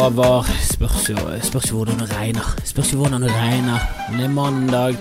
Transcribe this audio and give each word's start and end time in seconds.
Over 0.00 0.46
Spørs 0.64 1.08
jo, 1.10 1.16
spørs 1.44 1.70
jo 1.70 1.76
hvordan 1.76 1.98
det 2.00 2.10
regner. 2.16 2.46
Spørs 2.64 2.92
jo 2.92 3.00
hvordan 3.00 3.22
det 3.22 3.32
regner. 3.34 3.82
Det 4.16 4.24
er 4.24 4.32
mandag. 4.32 4.96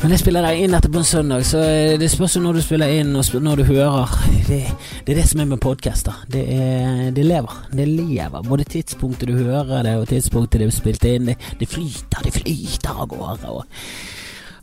Men 0.00 0.14
jeg 0.14 0.22
spiller 0.22 0.46
deg 0.46 0.62
inn 0.64 0.74
etter 0.76 0.92
på 0.92 1.00
en 1.02 1.04
søndag, 1.04 1.42
så 1.44 1.60
det 2.00 2.08
spørs 2.08 2.38
jo 2.38 2.40
når 2.40 2.56
du 2.56 2.62
spiller 2.64 2.92
inn 3.00 3.10
og 3.18 3.34
når 3.44 3.60
du 3.60 3.64
hører. 3.68 4.14
Det, 4.48 4.60
det 5.04 5.12
er 5.12 5.18
det 5.20 5.26
som 5.28 5.42
er 5.42 5.50
med 5.50 5.60
podcaster. 5.60 6.22
Det, 6.30 6.44
er, 6.54 7.10
det 7.16 7.26
lever. 7.26 7.58
Det 7.72 7.88
lever. 7.88 8.46
Både 8.46 8.64
tidspunktet 8.64 9.28
du 9.28 9.36
hører 9.36 9.82
det, 9.84 9.96
og 10.00 10.08
tidspunktet 10.08 10.62
det 10.62 10.70
er 10.70 10.76
spilt 10.78 11.04
inn. 11.10 11.28
Det, 11.32 11.36
det 11.60 11.68
flyter, 11.68 12.24
det 12.24 12.32
flyter 12.38 12.96
av 12.96 13.10
gårde. 13.12 13.66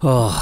Åh, 0.03 0.35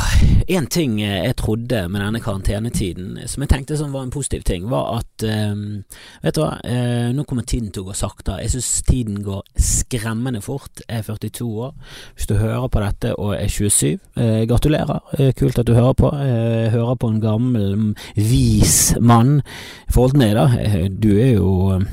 En 0.48 0.68
ting 0.68 1.00
jeg 1.00 1.36
trodde 1.40 1.88
med 1.90 2.02
denne 2.04 2.20
karantenetiden, 2.22 3.16
som 3.26 3.42
jeg 3.42 3.50
tenkte 3.50 3.78
som 3.80 3.94
var 3.96 4.04
en 4.04 4.12
positiv 4.14 4.44
ting, 4.46 4.68
var 4.70 5.00
at 5.00 5.26
um, 5.26 5.86
Vet 6.22 6.36
du 6.36 6.42
hva, 6.44 6.58
uh, 6.60 7.08
nå 7.16 7.24
kommer 7.26 7.48
tiden 7.48 7.72
til 7.74 7.86
å 7.86 7.88
gå 7.88 7.96
sakte. 7.98 8.36
Jeg 8.44 8.52
synes 8.54 8.84
tiden 8.86 9.24
går 9.26 9.42
skremmende 9.58 10.44
fort. 10.46 10.84
Jeg 10.84 11.02
er 11.02 11.08
42 11.08 11.48
år. 11.48 11.74
Hvis 12.14 12.30
du 12.30 12.36
hører 12.38 12.68
på 12.68 12.84
dette 12.84 13.16
og 13.16 13.34
er 13.40 13.48
27, 13.50 13.96
uh, 14.20 14.44
gratulerer. 14.52 15.02
Uh, 15.16 15.32
kult 15.40 15.58
at 15.64 15.68
du 15.68 15.74
hører 15.74 15.98
på. 15.98 16.12
Eh, 16.14 16.70
hører 16.76 16.96
på 17.00 17.10
en 17.10 17.22
gammel, 17.24 17.76
mm, 17.80 17.92
vis 18.16 18.96
mann 19.02 19.40
i 19.88 19.92
forhold 19.96 20.14
til 20.14 20.22
meg, 20.22 20.36
da. 20.36 20.50
Eh, 20.62 20.90
Du 20.92 21.14
er 21.16 21.38
jo 21.40 21.52
eh, 21.78 21.88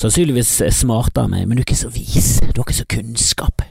sannsynligvis 0.00 0.56
smartere 0.74 1.28
enn 1.28 1.36
meg, 1.36 1.46
men 1.46 1.58
du 1.58 1.62
er 1.62 1.68
ikke 1.68 1.82
så 1.84 1.92
vis. 1.92 2.38
Du 2.40 2.62
har 2.62 2.66
ikke 2.66 2.80
så 2.80 2.88
kunnskap. 2.96 3.62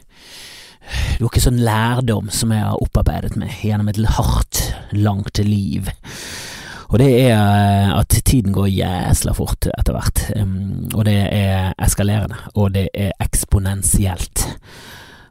Ikke 1.24 1.42
sånn 1.44 1.64
lærdom 1.66 2.30
som 2.34 2.54
jeg 2.54 2.64
har 2.64 2.84
opparbeidet 2.84 3.36
meg 3.40 3.56
gjennom 3.66 3.90
et 3.92 4.00
hardt, 4.18 4.62
langt 4.96 5.42
liv. 5.44 5.90
Og 6.88 7.02
det 7.02 7.10
er 7.20 7.34
eh, 7.36 7.90
at 7.98 8.16
tiden 8.24 8.54
går 8.56 8.70
jæsla 8.72 9.34
fort 9.36 9.68
etter 9.74 9.96
hvert, 9.96 10.22
og 10.96 11.02
det 11.08 11.18
er 11.36 11.74
eskalerende, 11.84 12.38
og 12.56 12.72
det 12.78 12.88
er 12.96 13.12
eksponentielt. 13.24 14.46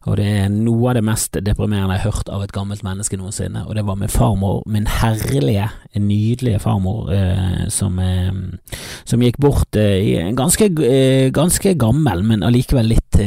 Og 0.06 0.20
det 0.20 0.26
er 0.44 0.50
noe 0.52 0.90
av 0.90 0.98
det 0.98 1.02
mest 1.02 1.34
deprimerende 1.42 1.96
jeg 1.96 2.04
har 2.04 2.12
hørt 2.12 2.28
av 2.30 2.44
et 2.44 2.52
gammelt 2.54 2.84
menneske 2.86 3.16
noensinne, 3.18 3.64
og 3.66 3.74
det 3.74 3.86
var 3.88 3.96
min 3.98 4.12
farmor, 4.12 4.60
min 4.70 4.86
herlige, 5.00 5.70
nydelige 5.96 6.60
farmor, 6.62 7.08
eh, 7.14 7.64
som, 7.72 7.96
som 9.08 9.24
gikk 9.24 9.40
bort 9.42 9.80
eh, 9.80 10.28
ganske, 10.36 10.70
ganske 11.34 11.74
gammel, 11.80 12.22
men 12.22 12.44
allikevel 12.46 12.92
litt, 12.92 13.18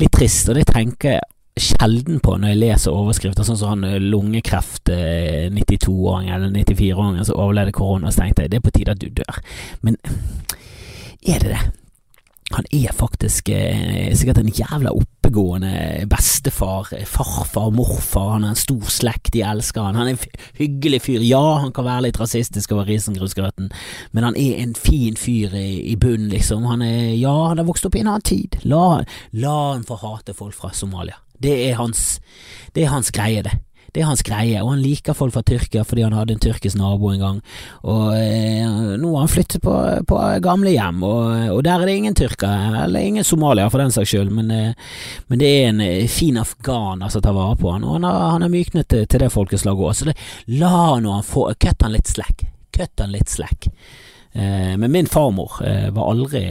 litt 0.00 0.16
trist, 0.16 0.48
og 0.48 0.58
det 0.58 0.66
tenker 0.72 1.18
jeg 1.18 1.33
sjelden 1.60 2.18
på 2.24 2.34
når 2.38 2.50
jeg 2.50 2.60
leser 2.62 2.96
overskrifter, 2.96 3.46
sånn 3.46 3.60
som 3.60 3.74
han 3.76 3.86
eh, 3.86 4.00
lungekreft, 4.02 4.90
eh, 4.90 5.46
92-åring 5.54 6.32
eller 6.34 6.50
94-åring 6.50 7.22
som 7.22 7.38
overlevde 7.38 7.76
korona, 7.76 8.10
så 8.10 8.24
tenkte 8.24 8.46
jeg 8.46 8.54
det 8.54 8.60
er 8.60 8.66
på 8.66 8.74
tide 8.74 8.96
at 8.96 9.02
du 9.02 9.08
dør. 9.22 9.40
Men 9.86 9.98
er 11.24 11.40
det 11.40 11.54
det? 11.54 11.62
Han 12.52 12.66
er 12.76 12.92
faktisk 12.92 13.48
eh, 13.48 14.12
sikkert 14.14 14.42
en 14.42 14.50
jævla 14.52 14.92
oppegående 14.92 16.04
bestefar, 16.10 16.90
eh, 16.92 17.06
farfar, 17.08 17.70
morfar, 17.74 18.34
han 18.34 18.44
har 18.44 18.52
en 18.52 18.60
stor 18.60 18.90
slekt, 18.92 19.32
de 19.32 19.42
elsker 19.46 19.86
han. 19.86 19.96
Han 19.96 20.10
er 20.10 20.18
en 20.18 20.42
hyggelig 20.58 21.00
fyr. 21.06 21.24
Ja, 21.24 21.56
han 21.62 21.72
kan 21.74 21.86
være 21.86 22.08
litt 22.08 22.20
rasistisk 22.20 22.76
over 22.76 22.90
risengrusgrøten, 22.90 23.72
men 24.12 24.28
han 24.28 24.36
er 24.36 24.60
en 24.60 24.76
fin 24.78 25.16
fyr 25.16 25.56
i, 25.56 25.68
i 25.94 25.96
bunnen, 25.96 26.28
liksom. 26.34 26.68
Han 26.68 26.84
er, 26.84 27.14
ja, 27.16 27.34
han 27.48 27.62
har 27.62 27.70
vokst 27.70 27.88
opp 27.88 27.96
i 27.96 28.04
en 28.04 28.12
annen 28.12 28.28
tid. 28.28 28.60
La, 28.68 29.00
la 29.32 29.58
han 29.72 29.86
få 29.88 30.02
hate 30.04 30.36
folk 30.36 30.58
fra 30.58 30.74
Somalia. 30.76 31.23
Det 31.44 31.54
er 31.68 31.78
hans, 31.78 32.18
det 32.74 32.86
er 32.86 32.92
hans 32.94 33.12
greie, 33.14 33.44
det. 33.44 33.58
Det 33.94 34.02
er 34.02 34.08
hans 34.08 34.24
greie, 34.26 34.58
og 34.58 34.72
han 34.72 34.80
liker 34.82 35.14
folk 35.14 35.36
fra 35.36 35.44
Tyrkia 35.46 35.84
fordi 35.86 36.02
han 36.02 36.16
hadde 36.16 36.34
en 36.34 36.40
tyrkisk 36.42 36.74
nabo 36.80 37.12
en 37.12 37.20
gang. 37.20 37.36
Og 37.86 38.08
eh, 38.18 38.64
nå 38.98 39.12
har 39.12 39.22
han 39.22 39.30
flyttet 39.30 39.62
på, 39.62 39.74
på 40.10 40.18
gamlehjem, 40.42 41.04
og, 41.06 41.28
og 41.54 41.60
der 41.62 41.76
er 41.78 41.86
det 41.86 41.94
ingen 42.00 42.16
tyrkere, 42.18 42.82
eller 42.88 43.06
ingen 43.06 43.26
somalier 43.26 43.70
for 43.70 43.84
den 43.84 43.94
saks 43.94 44.10
skyld, 44.10 44.32
men, 44.34 44.50
eh, 44.50 44.96
men 45.30 45.42
det 45.42 45.52
er 45.52 45.68
en 45.68 45.84
eh, 45.84 46.10
fin 46.10 46.40
afghaner 46.42 47.12
som 47.14 47.22
tar 47.22 47.36
vare 47.38 47.54
på 47.60 47.70
han, 47.70 47.86
og 47.86 48.00
han 48.00 48.08
har, 48.08 48.18
han 48.34 48.46
har 48.48 48.54
myknet 48.56 48.90
til, 48.90 49.06
til 49.06 49.22
det 49.22 49.30
folkeslaget 49.30 49.86
òg, 49.86 49.94
så 49.94 50.10
det, 50.10 50.16
la 50.58 50.74
nå 50.98 51.14
han 51.14 51.28
få 51.28 51.46
Kutt 51.54 51.86
han 51.86 51.94
litt 51.94 52.10
slack. 52.10 52.42
Kutt 52.74 52.98
han 52.98 53.14
litt 53.14 53.30
slack. 53.30 53.70
Eh, 54.34 54.74
men 54.74 54.90
min 54.90 55.06
farmor 55.06 55.60
eh, 55.62 55.92
var 55.94 56.10
aldri 56.10 56.48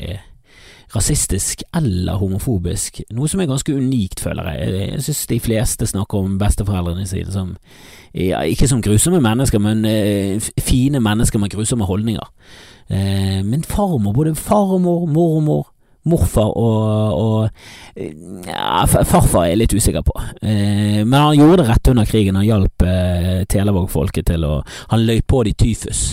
rasistisk 0.95 1.63
eller 1.75 2.19
homofobisk, 2.21 3.01
noe 3.13 3.29
som 3.29 3.41
er 3.41 3.49
ganske 3.49 3.73
unikt, 3.73 4.21
føler 4.23 4.49
jeg. 4.51 4.73
Jeg 4.93 5.03
synes 5.07 5.25
de 5.27 5.39
fleste 5.39 5.89
snakker 5.89 6.17
om 6.17 6.37
besteforeldrene 6.41 7.07
sine 7.09 7.33
som 7.33 7.55
ja, 8.13 8.43
ikke 8.45 8.67
som 8.69 8.81
grusomme 8.81 9.21
mennesker, 9.23 9.59
men 9.59 9.85
eh, 9.89 10.49
fine 10.61 11.01
mennesker 11.01 11.41
med 11.41 11.53
grusomme 11.53 11.85
holdninger. 11.89 12.27
Eh, 12.89 13.39
men 13.45 13.63
farmor, 13.63 14.13
både 14.13 14.35
farmor, 14.35 15.07
mormor, 15.09 15.73
morfar 16.05 16.51
og, 16.59 17.13
og 17.15 17.49
eh, 17.95 18.11
ja, 18.47 18.83
farfar 18.85 19.45
er 19.45 19.53
jeg 19.53 19.61
litt 19.63 19.75
usikker 19.77 20.05
på. 20.05 20.15
Eh, 20.41 21.01
men 21.01 21.15
han 21.17 21.37
gjorde 21.39 21.63
det 21.63 21.69
rett 21.69 21.91
under 21.93 22.09
krigen. 22.09 22.37
Han 22.39 22.47
hjalp 22.47 22.85
eh, 22.87 23.43
Televåg-folket 23.49 24.27
til 24.33 24.45
å 24.47 24.59
Han 24.93 25.07
løy 25.07 25.23
på 25.25 25.43
de 25.47 25.55
tyfus. 25.57 26.03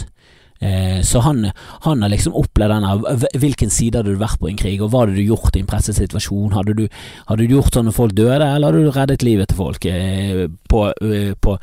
Eh, 0.61 0.99
så 1.07 1.23
han, 1.25 1.47
han 1.87 2.03
har 2.05 2.11
liksom 2.13 2.35
opplevd 2.37 2.75
denne 2.75 2.91
hv- 3.01 3.39
Hvilken 3.41 3.71
side 3.73 3.97
hadde 3.97 4.13
du 4.13 4.21
vært 4.21 4.37
på 4.43 4.51
i 4.51 4.53
en 4.53 4.59
krig, 4.61 4.83
og 4.85 4.91
hva 4.93 5.07
hadde 5.07 5.17
du 5.17 5.23
gjort 5.25 5.57
i 5.57 5.63
en 5.65 5.71
presset 5.71 5.97
situasjon? 5.97 6.53
Hadde 6.53 6.75
du, 6.77 6.83
hadde 7.31 7.47
du 7.49 7.55
gjort 7.57 7.73
sånn 7.79 7.89
når 7.89 7.97
folk 7.97 8.13
døde, 8.19 8.45
eller 8.45 8.69
hadde 8.69 8.85
du 8.85 8.93
reddet 8.93 9.25
livet 9.25 9.49
til 9.55 9.61
folk 9.63 9.89
eh, 9.89 10.45
på, 10.69 10.85
eh, 11.01 11.33
på 11.41 11.57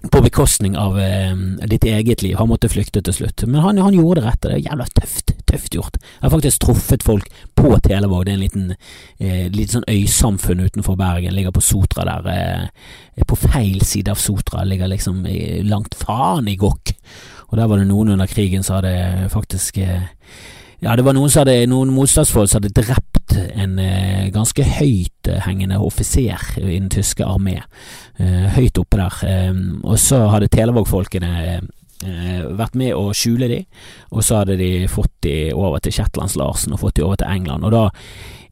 på 0.00 0.22
bekostning 0.24 0.78
av 0.80 0.94
eh, 0.96 1.34
ditt 1.68 1.84
eget 1.84 2.22
liv. 2.24 2.32
Han 2.40 2.48
måtte 2.48 2.70
flykte 2.72 3.02
til 3.04 3.12
slutt. 3.12 3.42
Men 3.44 3.60
han, 3.60 3.76
han 3.84 3.92
gjorde 3.92 4.22
det 4.22 4.30
rette. 4.30 4.48
Det 4.48 4.54
er 4.56 4.70
jævla 4.70 4.86
tøft. 4.96 5.34
Tøft 5.50 5.74
gjort. 5.76 5.98
Jeg 6.00 6.22
har 6.24 6.32
faktisk 6.32 6.62
truffet 6.64 7.04
folk 7.04 7.26
på 7.58 7.74
Televåg. 7.84 8.24
Det 8.24 8.32
er 8.32 8.38
en 8.38 8.44
liten 8.46 8.70
eh, 8.72 9.50
liten 9.52 9.74
sånn 9.74 9.90
øysamfunn 9.92 10.64
utenfor 10.64 10.96
Bergen. 10.96 11.36
Ligger 11.36 11.52
på 11.52 11.60
Sotra 11.60 12.06
der. 12.08 12.30
Eh, 12.32 13.26
på 13.28 13.36
feil 13.36 13.84
side 13.84 14.08
av 14.14 14.16
Sotra. 14.24 14.64
Ligger 14.64 14.88
liksom 14.88 15.20
langt 15.68 15.98
faen 16.00 16.48
i 16.48 16.56
gokk. 16.56 16.94
Og 17.50 17.58
der 17.58 17.68
var 17.70 17.80
det 17.80 17.88
noen 17.90 18.14
under 18.14 18.30
krigen 18.30 18.62
som 18.66 18.78
hadde 18.78 19.28
faktisk 19.32 19.78
eh, 19.82 20.08
ja, 20.80 20.94
det 20.96 21.04
var 21.04 21.12
noen, 21.12 21.28
som 21.28 21.42
hadde, 21.42 21.66
noen 21.68 21.90
motstandsfolk 21.92 22.48
som 22.48 22.62
hadde 22.62 22.72
drept 22.72 23.34
en 23.36 23.76
eh, 23.82 24.30
ganske 24.32 24.64
høythengende 24.64 25.76
offiser 25.82 26.40
i 26.62 26.78
den 26.78 26.88
tyske 26.92 27.26
armé. 27.26 27.58
Eh, 28.16 28.46
høyt 28.56 28.80
oppe 28.80 29.02
der. 29.02 29.18
Eh, 29.28 29.60
og 29.84 30.00
så 30.00 30.22
hadde 30.32 30.48
Televåg-folkene 30.52 31.32
eh, 31.58 32.46
vært 32.56 32.78
med 32.80 32.94
å 32.96 33.10
skjule 33.12 33.50
de, 33.50 33.60
og 34.08 34.24
så 34.24 34.40
hadde 34.40 34.56
de 34.60 34.88
fått 34.88 35.12
de 35.26 35.34
over 35.52 35.82
til 35.84 35.98
Shetlands-Larsen 35.98 36.72
og 36.72 36.80
fått 36.86 36.96
de 36.96 37.04
over 37.04 37.20
til 37.20 37.28
England. 37.28 37.66
Og 37.68 37.76
da 37.76 37.84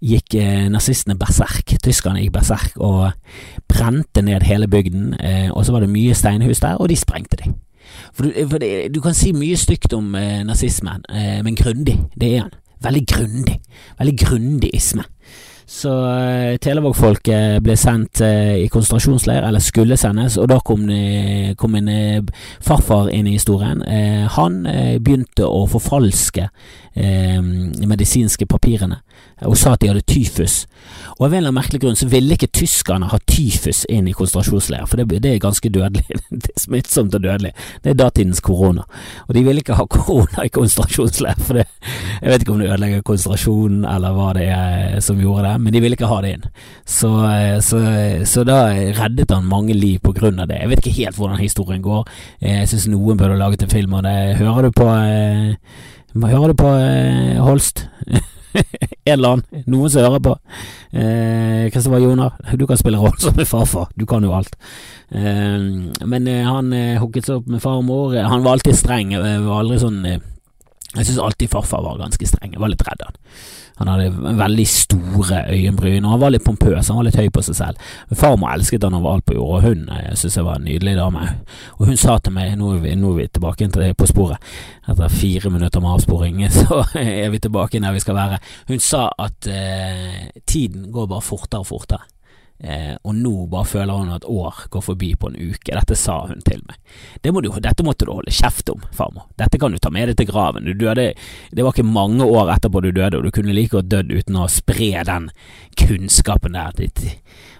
gikk 0.04 0.36
eh, 0.38 0.66
nazistene 0.72 1.16
berserk. 1.18 1.78
Tyskerne 1.82 2.20
gikk 2.22 2.36
berserk 2.36 2.76
og 2.76 3.08
brente 3.70 4.22
ned 4.24 4.44
hele 4.46 4.68
bygden. 4.70 5.14
Eh, 5.16 5.48
og 5.48 5.64
så 5.64 5.74
var 5.74 5.84
det 5.84 5.94
mye 5.96 6.16
steinhus 6.16 6.60
der, 6.60 6.76
og 6.76 6.92
de 6.92 7.00
sprengte 7.00 7.40
de. 7.40 7.54
For, 8.12 8.26
du, 8.26 8.32
for 8.50 8.62
det, 8.62 8.94
du 8.94 9.00
kan 9.04 9.16
si 9.16 9.32
mye 9.36 9.58
stygt 9.58 9.94
om 9.96 10.14
eh, 10.18 10.40
nazismen, 10.46 11.04
eh, 11.10 11.38
men 11.44 11.58
grundig, 11.58 11.98
det 12.18 12.34
er 12.34 12.46
han. 12.46 12.56
Veldig 12.82 13.04
grundig. 13.10 13.56
Veldig 13.98 14.16
grundig 14.20 14.70
isme. 14.74 15.04
Så 15.68 15.90
uh, 15.92 16.56
Televåg-folket 16.64 17.60
ble 17.60 17.74
sendt 17.76 18.22
uh, 18.24 18.54
i 18.56 18.70
konsentrasjonsleir, 18.72 19.44
eller 19.44 19.60
skulle 19.60 19.98
sendes, 20.00 20.38
og 20.40 20.48
da 20.48 20.62
kom, 20.64 20.86
uh, 20.88 21.52
kom 21.60 21.76
en 21.76 21.90
eh, 21.92 22.22
farfar 22.64 23.10
inn 23.12 23.28
i 23.28 23.36
historien. 23.36 23.82
Han 24.32 24.62
begynte 25.04 25.44
å 25.44 25.66
forfalske 25.68 26.48
medisinske 26.98 28.46
papirene, 28.50 28.98
og 29.46 29.54
sa 29.58 29.74
at 29.74 29.82
de 29.82 29.90
hadde 29.92 30.06
tyfus. 30.08 30.64
Og 31.18 31.26
av 31.26 31.32
en 31.32 31.38
eller 31.38 31.50
annen 31.50 31.58
merkelig 31.58 31.80
grunn 31.82 31.98
så 31.98 32.08
ville 32.10 32.34
ikke 32.34 32.50
tyskerne 32.54 33.10
ha 33.10 33.18
tyfus 33.28 33.84
inn 33.90 34.08
i 34.10 34.14
konsentrasjonsleir, 34.16 34.86
for 34.86 35.00
det, 35.00 35.20
det 35.22 35.34
er 35.34 35.42
ganske 35.42 35.70
dødelig. 35.70 36.04
Det 36.38 36.52
er 36.54 36.60
smittsomt 36.60 37.14
og 37.16 37.22
dødelig. 37.22 37.50
Det 37.82 37.90
er 37.90 37.96
datidens 37.98 38.40
korona. 38.44 38.84
Og 39.26 39.34
de 39.34 39.42
ville 39.46 39.62
ikke 39.62 39.78
ha 39.78 39.86
korona 39.90 40.44
i 40.46 40.52
konsentrasjonsleir, 40.54 41.38
for 41.42 41.58
det, 41.58 41.66
jeg 42.22 42.30
vet 42.30 42.44
ikke 42.44 42.54
om 42.54 42.62
det 42.62 42.68
ødelegger 42.70 43.06
konsentrasjonen 43.06 43.86
eller 43.88 44.14
hva 44.14 44.28
det 44.36 44.46
er 44.54 44.98
som 45.04 45.20
gjorde 45.22 45.48
det, 45.48 45.57
men 45.58 45.74
de 45.74 45.82
ville 45.82 45.98
ikke 45.98 46.10
ha 46.10 46.20
det 46.24 46.32
inn. 46.36 46.46
Så, 46.88 47.10
så, 47.66 47.82
så 48.28 48.46
da 48.48 48.60
reddet 49.00 49.34
han 49.34 49.50
mange 49.50 49.76
liv 49.76 50.00
på 50.04 50.14
grunn 50.16 50.40
av 50.42 50.48
det. 50.50 50.62
Jeg 50.62 50.72
vet 50.72 50.82
ikke 50.84 50.96
helt 51.02 51.20
hvordan 51.20 51.42
historien 51.42 51.84
går. 51.84 52.08
Jeg 52.44 52.70
syns 52.70 52.88
noen 52.92 53.20
burde 53.20 53.38
laget 53.40 53.66
en 53.66 53.72
film 53.74 53.98
av 53.98 54.06
det. 54.06 54.16
Hører 54.40 54.68
du 54.68 54.78
på 54.78 54.88
Hører 56.18 56.50
du 56.50 56.58
på 56.58 56.72
Holst? 57.44 57.86
en 59.04 59.12
eller 59.12 59.36
annen. 59.36 59.64
Noen 59.66 59.92
som 59.92 60.04
hører 60.04 60.22
på. 60.24 60.34
Kristoffer 61.72 61.98
eh, 61.98 62.04
Jonar, 62.04 62.38
du 62.56 62.64
kan 62.68 62.80
spille 62.80 63.00
rollen 63.00 63.20
som 63.22 63.38
farfar. 63.46 63.92
Du 63.98 64.06
kan 64.08 64.24
jo 64.24 64.34
alt. 64.36 64.56
Eh, 65.10 65.68
men 66.04 66.28
eh, 66.30 66.44
han 66.46 66.72
eh, 66.76 66.96
hooket 67.02 67.28
seg 67.28 67.40
opp 67.40 67.52
med 67.52 67.62
far 67.64 67.80
og 67.80 67.86
mor. 67.88 68.16
Han 68.16 68.44
var 68.46 68.58
alltid 68.58 68.78
streng. 68.78 69.14
Var 69.18 69.54
aldri 69.58 69.80
sånn 69.82 70.02
Jeg 70.08 71.04
syns 71.04 71.22
alltid 71.22 71.52
farfar 71.52 71.84
var 71.84 72.00
ganske 72.02 72.28
streng. 72.28 72.54
Jeg 72.54 72.62
var 72.62 72.72
litt 72.72 72.84
redd 72.86 73.06
han. 73.06 73.22
Han 73.78 73.90
hadde 73.92 74.34
veldig 74.38 74.66
store 74.68 75.44
øyenbryn, 75.54 76.04
og 76.04 76.14
han 76.16 76.22
var 76.22 76.34
litt 76.34 76.46
pompøs, 76.46 76.88
han 76.90 76.98
var 76.98 77.08
litt 77.08 77.18
høy 77.18 77.28
på 77.34 77.44
seg 77.46 77.58
selv. 77.58 77.86
Farmor 78.18 78.52
elsket 78.52 78.86
han 78.86 78.96
overalt 78.98 79.26
på 79.28 79.38
jord, 79.38 79.58
og 79.58 79.66
hun 79.68 79.86
syntes 79.88 80.20
synes 80.24 80.40
jeg 80.40 80.48
var 80.48 80.58
en 80.58 80.66
nydelig 80.68 80.96
dame. 80.98 81.24
Og 81.78 81.86
hun 81.90 82.00
sa 82.00 82.18
til 82.18 82.34
meg, 82.34 82.52
nå 82.58 82.74
er 82.74 82.82
vi, 82.84 82.94
nå 82.98 83.14
er 83.14 83.20
vi 83.22 83.28
tilbake 83.38 83.68
til 83.68 83.84
det 83.84 83.94
på 83.98 84.10
sporet, 84.10 84.52
etter 84.88 85.14
fire 85.14 85.52
minutter 85.54 85.84
med 85.84 85.94
avsporing, 85.94 86.44
så 86.60 86.82
er 86.98 87.32
vi 87.32 87.42
tilbake 87.42 87.82
der 87.82 87.96
vi 87.96 88.04
skal 88.04 88.18
være. 88.18 88.42
Hun 88.68 88.82
sa 88.82 89.08
at 89.18 89.50
eh, 89.52 90.28
tiden 90.46 90.90
går 90.92 91.10
bare 91.10 91.24
fortere 91.24 91.62
og 91.62 91.70
fortere. 91.70 92.06
Eh, 92.60 92.96
og 93.06 93.14
nå 93.14 93.32
bare 93.46 93.68
føler 93.70 94.00
hun 94.00 94.10
at 94.10 94.24
år 94.26 94.64
går 94.70 94.82
forbi 94.82 95.12
på 95.14 95.30
en 95.30 95.36
uke. 95.38 95.70
Dette 95.70 95.94
sa 95.98 96.18
hun 96.26 96.40
til 96.42 96.62
meg. 96.66 96.78
Det 97.22 97.30
må 97.34 97.42
du, 97.44 97.52
dette 97.62 97.86
måtte 97.86 98.08
du 98.08 98.12
holde 98.16 98.34
kjeft 98.34 98.72
om, 98.72 98.82
farmor. 98.94 99.28
Dette 99.38 99.60
kan 99.62 99.74
du 99.74 99.78
ta 99.78 99.92
med 99.94 100.10
deg 100.10 100.18
til 100.18 100.30
graven. 100.32 100.66
Du 100.66 100.74
døde, 100.74 101.12
det 101.52 101.64
var 101.64 101.76
ikke 101.76 101.86
mange 101.86 102.26
år 102.26 102.50
etterpå 102.56 102.82
du 102.82 102.90
døde, 102.90 103.20
og 103.20 103.28
du 103.28 103.34
kunne 103.34 103.54
like 103.54 103.76
godt 103.76 103.92
dødd 103.92 104.10
uten 104.10 104.40
å 104.42 104.48
spre 104.50 104.90
den 105.06 105.30
kunnskapen 105.78 106.58
der. 106.58 106.74
Ditt, 106.78 107.04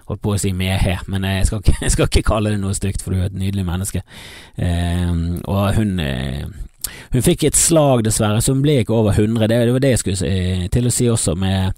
holdt 0.09 0.23
på 0.25 0.35
å 0.35 0.41
si 0.41 0.51
mehe, 0.57 0.99
men 1.07 1.27
jeg 1.27 1.47
skal, 1.47 1.63
ikke, 1.63 1.77
jeg 1.85 1.95
skal, 1.95 2.11
ikke, 2.11 2.27
kalle 2.33 2.55
det 2.55 2.63
noe 2.63 2.75
stygt, 2.75 3.05
for 3.05 3.15
du 3.15 3.21
er 3.21 3.29
et 3.29 3.39
nydelig 3.39 3.67
menneske. 3.67 4.03
Eh, 4.59 5.13
og 5.47 5.79
hun 5.79 5.95
eh, 6.03 6.43
hun 7.13 7.23
fikk 7.25 7.43
et 7.45 7.57
slag, 7.57 8.03
dessverre, 8.05 8.41
så 8.41 8.53
hun 8.53 8.63
ble 8.63 8.79
ikke 8.81 8.95
over 8.95 9.13
100. 9.13 9.47
Det, 9.47 9.57
det 9.67 9.73
var 9.75 9.83
det 9.83 9.91
jeg 9.93 10.01
skulle 10.01 10.69
til 10.73 10.89
å 10.89 10.93
si 10.93 11.07
også, 11.11 11.35
med 11.37 11.75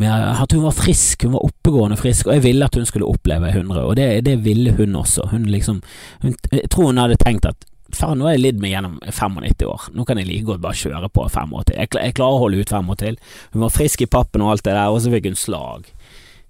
med 0.00 0.10
at 0.10 0.52
hun 0.52 0.64
var 0.64 0.74
frisk, 0.74 1.22
hun 1.22 1.36
var 1.36 1.44
oppegående 1.46 1.98
frisk, 1.98 2.26
og 2.26 2.36
jeg 2.36 2.44
ville 2.48 2.66
at 2.66 2.74
hun 2.74 2.88
skulle 2.88 3.06
oppleve 3.06 3.52
100, 3.52 3.84
og 3.84 3.94
det, 3.98 4.08
det 4.26 4.40
ville 4.44 4.74
hun 4.74 4.96
også. 4.98 5.28
Hun 5.30 5.46
liksom 5.50 5.82
hun, 6.22 6.34
Jeg 6.52 6.70
tror 6.70 6.90
hun 6.90 6.98
hadde 6.98 7.20
tenkt 7.20 7.46
at 7.46 7.66
faen, 7.94 8.18
nå 8.18 8.26
har 8.26 8.34
jeg 8.34 8.42
lidd 8.42 8.62
meg 8.62 8.72
gjennom 8.74 8.96
95 9.06 9.68
år, 9.70 9.88
nå 9.94 10.06
kan 10.08 10.18
jeg 10.18 10.26
like 10.26 10.48
godt 10.48 10.64
bare 10.64 10.80
kjøre 10.80 11.10
på 11.14 11.28
fem 11.30 11.52
år 11.54 11.68
til. 11.68 11.78
Jeg, 11.78 11.92
jeg 11.94 12.16
klarer 12.18 12.38
å 12.38 12.42
holde 12.42 12.64
ut 12.64 12.74
fem 12.74 12.90
år 12.90 12.98
til. 13.04 13.18
Hun 13.54 13.66
var 13.66 13.74
frisk 13.74 14.02
i 14.02 14.10
pappen 14.10 14.42
og 14.42 14.54
alt 14.54 14.66
det 14.66 14.74
der, 14.74 14.90
og 14.90 15.02
så 15.04 15.12
fikk 15.14 15.28
hun 15.30 15.38
slag. 15.38 15.86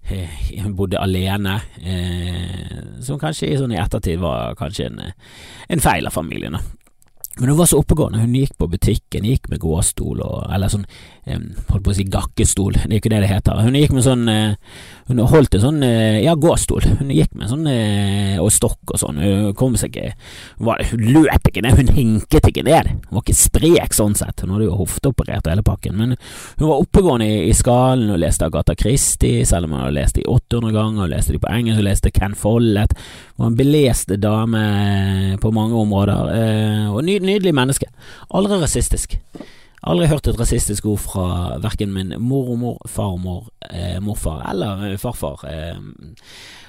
Eh, 0.04 0.40
hun 0.62 0.76
bodde 0.76 1.00
alene, 1.00 1.58
eh, 1.80 2.80
som 3.04 3.20
kanskje 3.20 3.50
i 3.50 3.60
sånn 3.60 3.72
i 3.72 3.80
ettertid 3.80 4.20
var 4.20 4.56
kanskje 4.56 4.88
en, 4.90 5.04
en 5.68 5.84
feil 5.84 6.08
av 6.08 6.16
familien. 6.16 6.56
Men 7.38 7.50
hun 7.50 7.58
var 7.58 7.66
så 7.66 7.80
oppegående. 7.80 8.20
Hun 8.22 8.36
gikk 8.36 8.54
på 8.60 8.68
butikken, 8.70 9.26
gikk 9.26 9.48
med 9.50 9.62
gåstol 9.62 10.20
og 10.22 10.52
Eller 10.54 10.70
sånn 10.70 10.86
holdt 11.24 11.84
på 11.84 11.92
å 11.92 11.96
si 11.96 12.04
gakkestol, 12.04 12.74
det 12.76 12.84
er 12.90 12.98
ikke 12.98 13.12
det 13.12 13.22
det 13.24 13.30
heter. 13.30 13.60
Hun 13.64 13.76
gikk 13.78 13.94
med 13.96 14.04
sånn 14.04 14.28
eh, 14.28 14.56
Hun 15.08 15.20
holdt 15.28 15.56
en 15.56 15.62
sånn 15.62 15.82
eh, 15.84 16.20
ja, 16.24 16.34
gåstol. 16.36 16.84
Hun 17.00 17.12
gikk 17.12 17.32
med 17.36 17.48
sånn 17.48 17.64
eh, 17.70 18.36
og 18.42 18.50
stokk 18.52 18.92
og 18.92 19.00
sånn. 19.00 19.20
Hun 19.22 19.54
kom 19.56 19.78
seg 19.80 19.94
ikke 19.94 20.12
Hun 20.60 21.06
løp 21.14 21.48
ikke 21.48 21.64
ned, 21.64 21.80
hun 21.80 21.94
hinket 21.96 22.50
ikke 22.50 22.66
ned. 22.66 22.90
Hun 23.08 23.16
var 23.16 23.24
ikke 23.24 23.38
sprek 23.40 23.96
sånn 23.96 24.16
sett. 24.18 24.44
Hun 24.44 24.52
hadde 24.54 24.68
jo 24.68 24.76
hofteoperert 24.82 25.48
hele 25.48 25.64
pakken. 25.64 25.96
Men 25.96 26.14
hun 26.60 26.68
var 26.68 26.84
oppegående 26.84 27.30
i, 27.30 27.40
i 27.48 27.56
skallen 27.56 28.12
og 28.12 28.20
leste 28.20 28.48
Agatha 28.48 28.76
Christie, 28.76 29.46
selv 29.48 29.68
om 29.68 29.76
hun 29.76 29.84
hadde 29.86 29.96
lest 29.96 30.20
de 30.20 30.28
800 30.28 30.76
ganger, 30.76 31.06
og 31.06 31.12
leste 31.14 31.36
de 31.36 31.40
på 31.40 31.52
engelsk, 31.52 31.80
og 31.80 31.88
leste 31.88 32.14
Ken 32.14 32.36
Follett. 32.38 32.96
Hun 33.34 33.46
var 33.46 33.52
en 33.52 33.58
beleste 33.60 34.20
dame 34.20 34.64
på 35.40 35.56
mange 35.56 35.80
områder, 35.80 36.32
og 36.92 37.04
nydelig 37.04 37.56
menneske. 37.56 37.88
Aldri 38.34 38.60
rasistisk. 38.60 39.16
Aldri 39.84 40.06
hørt 40.08 40.28
et 40.30 40.38
rasistisk 40.40 40.86
ord 40.88 41.00
fra 41.02 41.24
verken 41.60 41.92
min 41.92 42.14
mormor, 42.22 42.78
farmor, 42.88 43.50
eh, 43.68 43.98
morfar 44.00 44.40
eller 44.48 44.86
eh, 44.88 44.98
farfar. 45.00 45.44
Eh, 45.44 45.80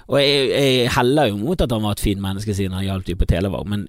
og 0.09 0.19
jeg, 0.19 0.49
jeg, 0.51 0.89
heller 0.97 1.31
jo 1.31 1.37
mot 1.39 1.61
at 1.61 1.71
han 1.71 1.85
var 1.85 1.95
et 1.95 2.03
fint 2.03 2.21
menneske 2.21 2.53
siden 2.53 2.75
han 2.75 2.83
hjalp 2.83 3.07
dem 3.07 3.17
på 3.17 3.27
Televarg, 3.29 3.69
men 3.71 3.87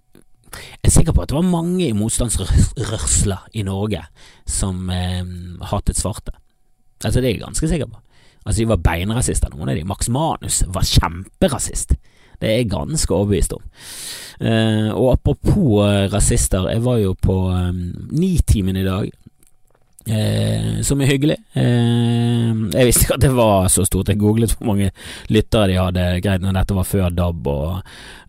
jeg 0.57 0.89
er 0.89 0.95
sikker 0.95 1.13
på 1.13 1.25
at 1.25 1.33
det 1.33 1.37
var 1.37 1.49
mange 1.51 1.89
i 1.89 1.97
motstandsrørsla 1.97 3.41
i 3.59 3.67
Norge 3.67 4.05
som 4.47 4.87
eh, 4.95 5.27
hatet 5.73 5.99
svarte. 5.99 6.37
Altså 7.03 7.21
Det 7.21 7.29
er 7.29 7.35
jeg 7.35 7.43
ganske 7.43 7.69
sikker 7.69 7.91
på. 7.91 7.99
Altså 8.47 8.61
De 8.63 8.69
var 8.71 8.85
beinrasister, 8.85 9.51
noen 9.51 9.73
av 9.73 9.77
de. 9.77 9.85
Max 9.85 10.09
Manus 10.09 10.63
var 10.71 10.87
kjemperasist. 10.87 11.97
Det 12.41 12.51
er 12.51 12.59
jeg 12.61 12.71
ganske 12.73 13.15
overbevist 13.15 13.57
om. 13.57 13.63
Eh, 14.41 14.91
og 14.93 15.15
apropos 15.15 15.87
eh, 15.87 16.07
rasister, 16.13 16.69
jeg 16.73 16.85
var 16.85 16.99
jo 17.01 17.15
på 17.21 17.39
eh, 17.53 17.71
Nitimen 18.17 18.77
i 18.77 18.85
dag. 18.87 19.13
Eh, 20.07 20.83
som 20.83 21.01
er 21.03 21.09
hyggelig. 21.11 21.35
Eh, 21.59 22.51
jeg 22.71 22.87
visste 22.87 23.03
ikke 23.03 23.17
at 23.17 23.25
det 23.25 23.33
var 23.35 23.67
så 23.73 23.83
stort. 23.89 24.13
Jeg 24.13 24.21
googlet 24.21 24.53
hvor 24.55 24.69
mange 24.69 24.93
lyttere 25.35 25.73
de 25.73 25.81
hadde. 25.81 26.05
Greit 26.23 26.45
når 26.45 26.55
dette 26.61 26.77
var 26.77 26.87
før 26.87 27.11
DAB 27.11 27.49
og, 27.51 27.81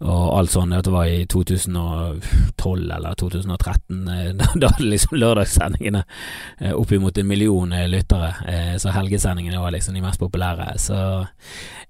og 0.01 0.23
alt 0.39 0.55
sånt. 0.55 0.73
Dette 0.73 0.93
var 0.93 1.05
i 1.05 1.27
2012 1.29 2.81
eller 2.97 3.19
2013. 3.21 4.01
Eh, 4.15 4.31
da, 4.39 4.71
hadde 4.71 4.89
liksom 4.89 5.19
lørdagssendingene 5.21 6.01
eh, 6.01 6.73
oppimot 6.73 7.21
en 7.21 7.29
million 7.29 7.77
lyttere. 7.91 8.33
Så 8.81 8.95
helgesendingene 8.95 9.61
var 9.61 9.75
liksom 9.75 9.93
de 9.93 10.01
mest 10.01 10.23
populære. 10.23 10.73
Så 10.81 10.97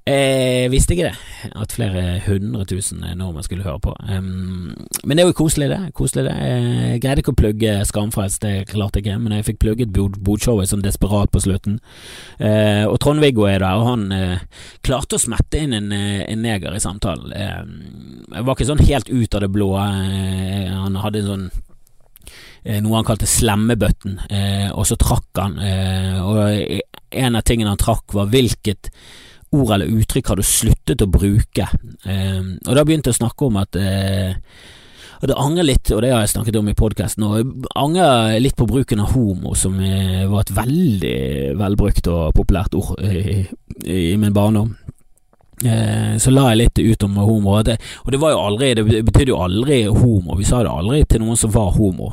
jeg 0.08 0.72
visste 0.72 0.96
ikke 0.96 1.10
det, 1.10 1.52
at 1.60 1.74
flere 1.76 2.04
hundre 2.24 2.64
tusen 2.70 3.02
nordmenn 3.20 3.44
skulle 3.44 3.66
høre 3.66 3.82
på. 3.84 3.94
Um, 4.08 4.72
men 5.04 5.18
det 5.18 5.24
er 5.24 5.28
jo 5.28 5.36
koselig, 5.36 5.68
det. 5.72 5.80
Koselig 5.98 6.24
det. 6.30 6.36
Jeg 6.38 7.02
greide 7.04 7.24
ikke 7.24 7.34
å 7.34 7.40
plugge 7.42 7.74
Skamfrelst, 7.90 8.46
det 8.46 8.70
klarte 8.72 9.02
jeg 9.02 9.08
ikke, 9.08 9.18
men 9.24 9.36
jeg 9.36 9.48
fikk 9.50 9.60
plugget 9.66 9.92
Bodshowet 9.96 10.72
sånn 10.72 10.86
desperat 10.86 11.34
på 11.34 11.44
slutten. 11.44 11.80
Uh, 12.40 12.88
og 12.88 12.96
Trond-Viggo 13.04 13.50
er 13.50 13.60
der, 13.66 13.76
og 13.82 13.90
han 13.92 14.08
uh, 14.16 14.64
klarte 14.88 15.20
å 15.20 15.26
smette 15.26 15.66
inn 15.66 15.76
en, 15.76 15.92
en 15.92 16.44
neger 16.46 16.78
i 16.78 16.84
samtalen. 16.84 17.36
Uh, 17.36 18.42
var 18.42 18.56
ikke 18.56 18.72
sånn 18.72 18.88
helt 18.88 19.12
ut 19.12 19.36
av 19.36 19.44
det 19.44 19.52
blå. 19.52 19.74
han 19.78 21.00
hadde 21.04 21.24
en 21.24 21.32
sånn 21.32 21.48
noe 22.84 22.98
han 22.98 23.06
kalte 23.08 23.28
slemmebøtten, 23.30 24.18
og 24.76 24.84
så 24.90 24.98
trakk 25.00 25.40
han. 25.40 25.54
og 26.20 26.82
en 27.16 27.38
av 27.40 27.46
tingene 27.48 27.72
han 27.72 27.80
trakk, 27.80 28.12
var 28.12 28.28
hvilket 28.34 28.90
ord 29.56 29.76
eller 29.76 29.94
uttrykk 30.00 30.32
har 30.32 30.40
du 30.40 30.46
sluttet 30.46 31.04
å 31.04 31.12
bruke? 31.12 31.70
Eh, 32.08 32.42
og 32.68 32.74
da 32.74 32.84
begynte 32.84 33.12
jeg 33.12 33.18
å 33.18 33.22
snakke 33.24 33.48
om 33.48 33.62
at 33.62 33.80
eh, 33.80 34.36
og 35.18 35.30
det 35.32 35.38
angrer 35.42 35.66
litt, 35.66 35.90
og 35.96 36.02
det 36.04 36.12
har 36.14 36.22
jeg 36.22 36.34
snakket 36.36 36.60
om 36.60 36.68
i 36.70 36.76
podkasten, 36.78 37.24
og 37.26 37.70
angrer 37.80 38.36
litt 38.38 38.58
på 38.58 38.68
bruken 38.70 39.02
av 39.02 39.16
homo, 39.16 39.56
som 39.58 39.80
eh, 39.82 40.28
var 40.30 40.44
et 40.44 40.54
veldig 40.54 41.18
velbrukt 41.58 42.10
og 42.14 42.36
populært 42.38 42.78
ord 42.78 43.02
i, 43.02 43.40
i 43.82 44.14
min 44.22 44.36
barndom. 44.36 44.76
Eh, 45.66 46.18
så 46.22 46.30
la 46.30 46.52
jeg 46.52 46.60
litt 46.60 46.80
ut 46.80 47.04
om 47.08 47.16
homo, 47.18 47.56
og 47.58 47.64
det, 47.66 47.80
og 48.06 48.12
det 48.14 48.20
var 48.22 48.36
jo 48.36 48.42
aldri 48.46 48.68
Det 48.78 48.84
betydde 48.86 49.32
jo 49.32 49.40
aldri 49.42 49.80
homo. 49.90 50.36
Vi 50.38 50.46
sa 50.46 50.60
det 50.62 50.70
aldri 50.70 51.02
til 51.10 51.24
noen 51.24 51.40
som 51.40 51.54
var 51.54 51.72
homo. 51.74 52.12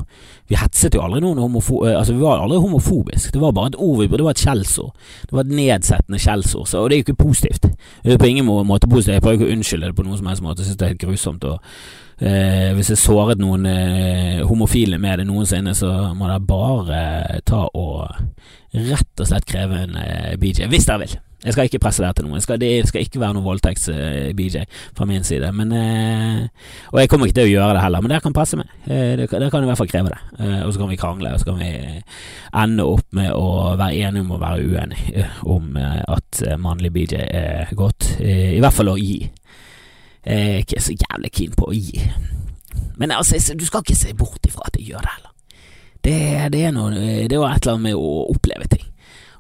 Vi 0.49 0.57
hetset 0.57 0.97
jo 0.97 1.03
aldri 1.05 1.21
noen 1.25 1.41
homofo... 1.41 1.83
Eh, 1.85 1.97
altså, 1.99 2.15
vi 2.17 2.25
var 2.25 2.41
aldri 2.41 2.61
homofobisk. 2.61 3.33
Det 3.33 3.41
var 3.41 3.53
bare 3.57 3.73
et 3.73 3.77
ord, 3.79 4.01
det 4.09 4.25
var 4.25 4.33
et 4.33 4.41
skjellsord. 4.41 4.95
Det 5.29 5.37
var 5.37 5.45
et 5.45 5.53
nedsettende 5.61 6.21
skjellsord, 6.21 6.73
og 6.75 6.89
det 6.89 6.97
er 6.97 7.03
jo 7.03 7.07
ikke 7.07 7.25
positivt. 7.25 7.69
Det 8.05 8.15
er 8.15 8.21
på 8.21 8.33
ingen 8.33 8.49
måte 8.49 8.89
positivt. 8.89 9.19
Jeg 9.19 9.25
prøver 9.25 9.41
ikke 9.41 9.51
å 9.51 9.59
unnskylde 9.59 9.93
det 9.93 9.99
på 9.99 10.07
noen 10.09 10.21
som 10.21 10.33
helst 10.33 10.45
måte. 10.45 10.65
Jeg 10.65 10.71
synes 10.71 10.81
det 10.81 10.87
er 10.87 10.95
helt 10.95 11.05
grusomt. 11.05 11.45
Og, 11.49 11.77
eh, 12.21 12.73
hvis 12.77 12.93
jeg 12.93 13.03
såret 13.03 13.41
noen 13.41 13.69
eh, 13.69 14.41
homofile 14.45 15.01
med 15.01 15.21
det 15.21 15.29
noensinne, 15.29 15.77
så 15.77 15.93
må 16.17 16.29
dere 16.29 16.41
bare 16.49 17.05
ta 17.49 17.67
og 17.73 18.09
rett 18.75 19.21
og 19.21 19.29
slett 19.29 19.49
kreve 19.49 19.85
en 19.85 19.97
eh, 20.01 20.35
BJ, 20.41 20.69
hvis 20.73 20.89
dere 20.89 21.05
vil. 21.07 21.17
Jeg 21.45 21.53
skal 21.53 21.69
ikke 21.69 21.81
presse 21.85 22.01
det 22.01 22.11
til 22.17 22.25
noe. 22.27 22.41
Skal, 22.41 22.59
det 22.61 22.71
skal 22.89 23.05
ikke 23.05 23.21
være 23.21 23.37
noen 23.37 23.45
voldtekts-BJ 23.45 24.63
uh, 24.63 24.79
fra 24.97 25.07
min 25.09 25.27
side. 25.27 25.51
Men, 25.53 25.75
uh, 25.77 26.71
og 26.93 27.01
jeg 27.03 27.11
kommer 27.13 27.29
ikke 27.29 27.39
til 27.41 27.51
å 27.51 27.53
gjøre 27.53 27.75
det 27.77 27.83
heller, 27.85 28.05
men 28.05 28.15
dere 28.15 28.25
kan 28.25 28.37
presse 28.37 28.59
meg. 28.59 28.71
Uh, 28.87 29.13
dere 29.21 29.51
kan 29.53 29.67
i 29.67 29.69
hvert 29.69 29.81
fall 29.81 29.91
kreve 29.93 30.15
det. 30.15 30.21
Uh, 30.39 30.63
og 30.65 30.73
så 30.73 30.81
kan 30.81 30.93
vi 30.93 31.01
krangle, 31.01 31.35
og 31.35 31.43
så 31.43 31.51
kan 31.51 31.61
vi 31.61 31.73
ende 32.65 32.89
opp 32.89 33.19
med 33.19 33.35
å 33.37 33.75
være 33.77 34.09
enige 34.09 34.25
om 34.25 34.33
å 34.37 34.41
være 34.41 34.65
uenige 34.71 35.29
om 35.51 35.77
at 35.77 36.41
mannlig 36.63 36.93
BJ 36.95 37.21
er 37.27 37.75
godt. 37.77 38.15
I 38.23 38.61
hvert 38.63 38.77
fall 38.77 38.93
å 38.93 38.99
gi. 39.01 39.19
Jeg 40.25 40.55
er 40.55 40.63
ikke 40.63 40.81
så 40.81 40.95
jævlig 40.97 41.33
keen 41.35 41.57
på 41.59 41.69
å 41.69 41.77
gi. 41.77 42.01
Men 42.97 43.13
altså, 43.13 43.37
du 43.59 43.67
skal 43.67 43.85
ikke 43.85 43.99
se 43.99 44.15
bort 44.17 44.47
ifra 44.49 44.71
at 44.71 44.79
jeg 44.79 44.95
gjør 44.95 45.05
det 45.05 45.15
heller. 45.17 45.31
Det, 46.05 46.17
det, 46.53 46.65
er 46.69 46.73
noe, 46.77 46.93
det 46.95 47.33
er 47.33 47.39
jo 47.39 47.47
et 47.49 47.65
eller 47.65 47.75
annet 47.75 47.87
med 47.89 47.99
å 47.99 48.09
oppleve 48.33 48.69
ting. 48.71 48.85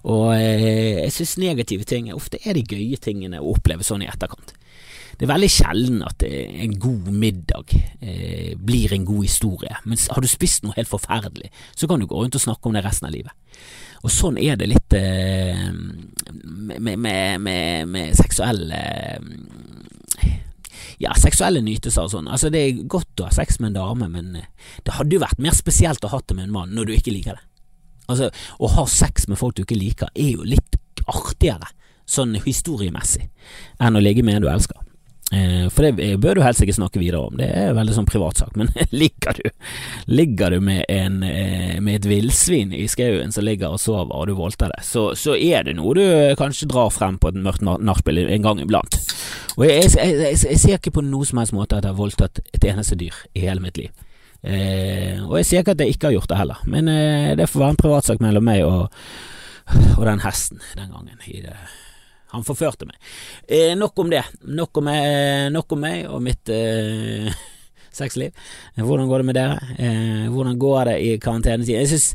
Og 0.04 0.34
eh, 0.36 1.00
jeg 1.04 1.14
synes 1.16 1.38
negative 1.40 1.88
ting 1.88 2.10
ofte 2.12 2.40
er 2.44 2.56
de 2.56 2.66
gøye 2.68 3.00
tingene 3.00 3.40
å 3.40 3.54
oppleve 3.54 3.86
sånn 3.86 4.04
i 4.04 4.10
etterkant. 4.10 4.52
Det 5.14 5.26
er 5.26 5.30
veldig 5.30 5.50
sjelden 5.52 6.02
at 6.02 6.24
en 6.26 6.74
god 6.82 7.08
middag 7.14 7.70
eh, 8.02 8.52
blir 8.58 8.92
en 8.96 9.06
god 9.06 9.22
historie, 9.22 9.76
men 9.86 10.00
har 10.10 10.20
du 10.20 10.28
spist 10.28 10.64
noe 10.64 10.74
helt 10.76 10.90
forferdelig, 10.90 11.52
så 11.78 11.88
kan 11.88 12.02
du 12.02 12.08
gå 12.10 12.18
rundt 12.18 12.34
og 12.34 12.42
snakke 12.42 12.68
om 12.68 12.74
det 12.74 12.82
resten 12.84 13.08
av 13.08 13.14
livet. 13.14 13.30
Og 14.04 14.12
sånn 14.12 14.40
er 14.42 14.58
det 14.60 14.68
litt 14.68 14.96
eh, 14.98 15.68
med, 15.70 16.98
med, 16.98 17.38
med, 17.40 17.88
med 17.88 18.18
seksuelle 18.18 18.82
ja, 21.00 21.14
seksuelle 21.18 21.62
nytelser 21.64 22.04
og 22.04 22.12
sånn. 22.12 22.28
Altså, 22.30 22.50
det 22.52 22.60
er 22.60 22.84
godt 22.90 23.22
å 23.22 23.30
ha 23.30 23.34
sex 23.34 23.60
med 23.60 23.72
en 23.72 23.80
dame, 23.80 24.10
men 24.10 24.36
det 24.36 24.98
hadde 24.98 25.16
jo 25.16 25.22
vært 25.22 25.40
mer 25.42 25.56
spesielt 25.56 26.04
å 26.04 26.12
ha 26.12 26.20
det 26.20 26.36
med 26.36 26.48
en 26.48 26.56
mann 26.58 26.74
når 26.74 26.90
du 26.90 26.96
ikke 26.98 27.14
liker 27.14 27.38
det. 27.38 27.46
Altså, 28.10 28.30
å 28.58 28.70
ha 28.76 28.86
sex 28.90 29.28
med 29.30 29.40
folk 29.40 29.56
du 29.56 29.64
ikke 29.64 29.78
liker, 29.80 30.12
er 30.14 30.34
jo 30.34 30.46
litt 30.46 30.78
artigere, 31.08 31.70
sånn 32.04 32.34
historiemessig, 32.44 33.28
enn 33.80 33.96
å 33.96 34.02
ligge 34.02 34.24
med 34.24 34.38
en 34.38 34.44
du 34.44 34.50
elsker. 34.52 34.80
Eh, 35.32 35.68
for 35.72 35.88
det 35.88 36.18
bør 36.20 36.36
du 36.36 36.42
helst 36.44 36.62
ikke 36.62 36.76
snakke 36.76 37.00
videre 37.00 37.22
om, 37.24 37.38
det 37.38 37.46
er 37.48 37.72
veldig 37.74 37.94
sånn 37.96 38.08
privatsak. 38.08 38.52
Men 38.60 38.68
ligger 39.02 39.38
du, 39.38 39.48
ligger 40.06 40.54
du 40.54 40.60
med, 40.64 40.84
en, 40.92 41.22
eh, 41.26 41.80
med 41.80 42.02
et 42.02 42.08
villsvin 42.10 42.74
i 42.76 42.84
skauen 42.92 43.32
som 43.34 43.46
ligger 43.46 43.74
og 43.74 43.82
sover, 43.82 44.12
og 44.14 44.28
du 44.28 44.36
voldtar 44.38 44.74
det, 44.74 44.84
så, 44.86 45.10
så, 45.18 45.34
er 45.34 45.66
det 45.66 45.78
noe 45.78 45.96
du 45.96 46.04
kanskje 46.38 46.68
drar 46.70 46.92
frem 46.94 47.18
på 47.18 47.32
et 47.32 47.40
mørkt 47.40 47.64
nachspiel 47.64 48.26
en 48.26 48.46
gang 48.46 48.62
iblant. 48.62 49.00
Og 49.56 49.66
jeg, 49.68 49.90
jeg, 49.94 50.18
jeg, 50.20 50.38
jeg, 50.44 50.60
ser 50.60 50.78
ikke 50.78 50.96
på 50.98 51.06
noen 51.06 51.28
som 51.28 51.40
helst 51.40 51.56
måte 51.56 51.78
at 51.78 51.86
jeg 51.86 51.94
har 51.94 52.00
voldtatt 52.00 52.42
et 52.52 52.68
eneste 52.68 52.98
dyr 53.00 53.24
i 53.34 53.46
hele 53.46 53.62
mitt 53.64 53.80
liv. 53.80 54.03
Eh, 54.44 55.22
og 55.24 55.38
jeg 55.40 55.48
sier 55.48 55.64
ikke 55.64 55.72
at 55.72 55.80
jeg 55.80 55.94
ikke 55.94 56.10
har 56.10 56.18
gjort 56.18 56.28
det 56.28 56.36
heller, 56.36 56.60
men 56.68 56.90
eh, 56.92 57.30
det 57.38 57.48
får 57.48 57.62
være 57.62 57.74
en 57.74 57.80
privatsak 57.80 58.20
mellom 58.20 58.44
meg 58.44 58.60
og, 58.66 58.92
og 59.96 60.04
den 60.04 60.20
hesten 60.20 60.60
den 60.76 60.92
gangen. 60.92 61.16
Han 62.34 62.44
forførte 62.44 62.84
meg. 62.88 62.98
Eh, 63.46 63.72
nok 63.78 63.98
om 64.02 64.10
det. 64.12 64.24
Nok 64.44 64.80
om, 64.80 64.88
meg, 64.90 65.50
nok 65.54 65.76
om 65.76 65.84
meg 65.86 66.08
og 66.10 66.20
mitt 66.24 66.50
eh, 66.52 67.30
sexliv. 68.00 68.34
Hvordan 68.76 69.08
går 69.08 69.22
det 69.22 69.28
med 69.30 69.38
dere? 69.38 69.74
Eh, 69.78 70.26
hvordan 70.34 70.58
går 70.60 70.90
det 70.90 70.98
i 71.06 71.14
karantenetiden? 71.22 71.80
Jeg 71.80 71.92
synes 71.94 72.14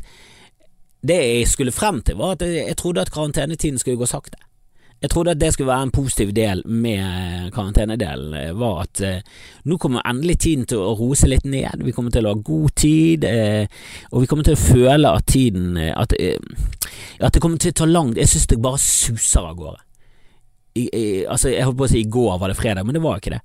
Det 1.00 1.16
jeg 1.16 1.48
skulle 1.48 1.72
frem 1.72 2.02
til, 2.04 2.18
var 2.20 2.34
at 2.36 2.42
jeg, 2.44 2.66
jeg 2.68 2.76
trodde 2.76 3.00
at 3.00 3.10
karantenetiden 3.10 3.78
skulle 3.80 3.96
gå 3.96 4.06
sakte. 4.06 4.36
Jeg 5.00 5.10
trodde 5.10 5.32
at 5.32 5.40
det 5.40 5.52
skulle 5.54 5.70
være 5.70 5.86
en 5.88 5.92
positiv 5.96 6.32
del 6.36 6.60
med 6.68 7.50
karantenedelen, 7.54 8.34
eh, 8.36 8.50
var 8.52 8.82
at 8.82 9.00
eh, 9.00 9.22
nå 9.64 9.78
kommer 9.80 10.04
endelig 10.04 10.36
tiden 10.44 10.66
til 10.68 10.82
å 10.84 10.92
rose 10.98 11.28
litt 11.28 11.46
ned. 11.48 11.80
Vi 11.86 11.94
kommer 11.96 12.12
til 12.12 12.28
å 12.28 12.34
ha 12.34 12.42
god 12.44 12.74
tid, 12.76 13.24
eh, 13.24 13.64
og 14.12 14.20
vi 14.20 14.28
kommer 14.28 14.44
til 14.44 14.58
å 14.58 14.60
føle 14.60 15.14
at 15.16 15.26
tiden 15.32 15.78
eh, 15.80 15.94
at, 15.96 16.12
eh, 16.20 16.36
at, 17.18 17.32
det 17.32 17.40
kommer 17.40 17.56
til 17.56 17.72
å 17.72 17.78
ta 17.80 17.88
langt 17.88 18.20
Jeg 18.20 18.28
synes 18.28 18.46
det 18.52 18.60
bare 18.60 18.82
suser 18.82 19.48
av 19.48 19.56
gårde. 19.56 19.80
I, 20.76 20.84
i, 20.84 21.04
altså, 21.24 21.48
jeg 21.48 21.64
holdt 21.64 21.80
på 21.80 21.88
å 21.88 21.92
si 21.94 22.04
i 22.04 22.10
går 22.18 22.36
var 22.38 22.52
det 22.52 22.60
fredag, 22.60 22.84
men 22.84 22.94
det 22.94 23.02
var 23.02 23.18
ikke 23.18 23.38
det. 23.38 23.40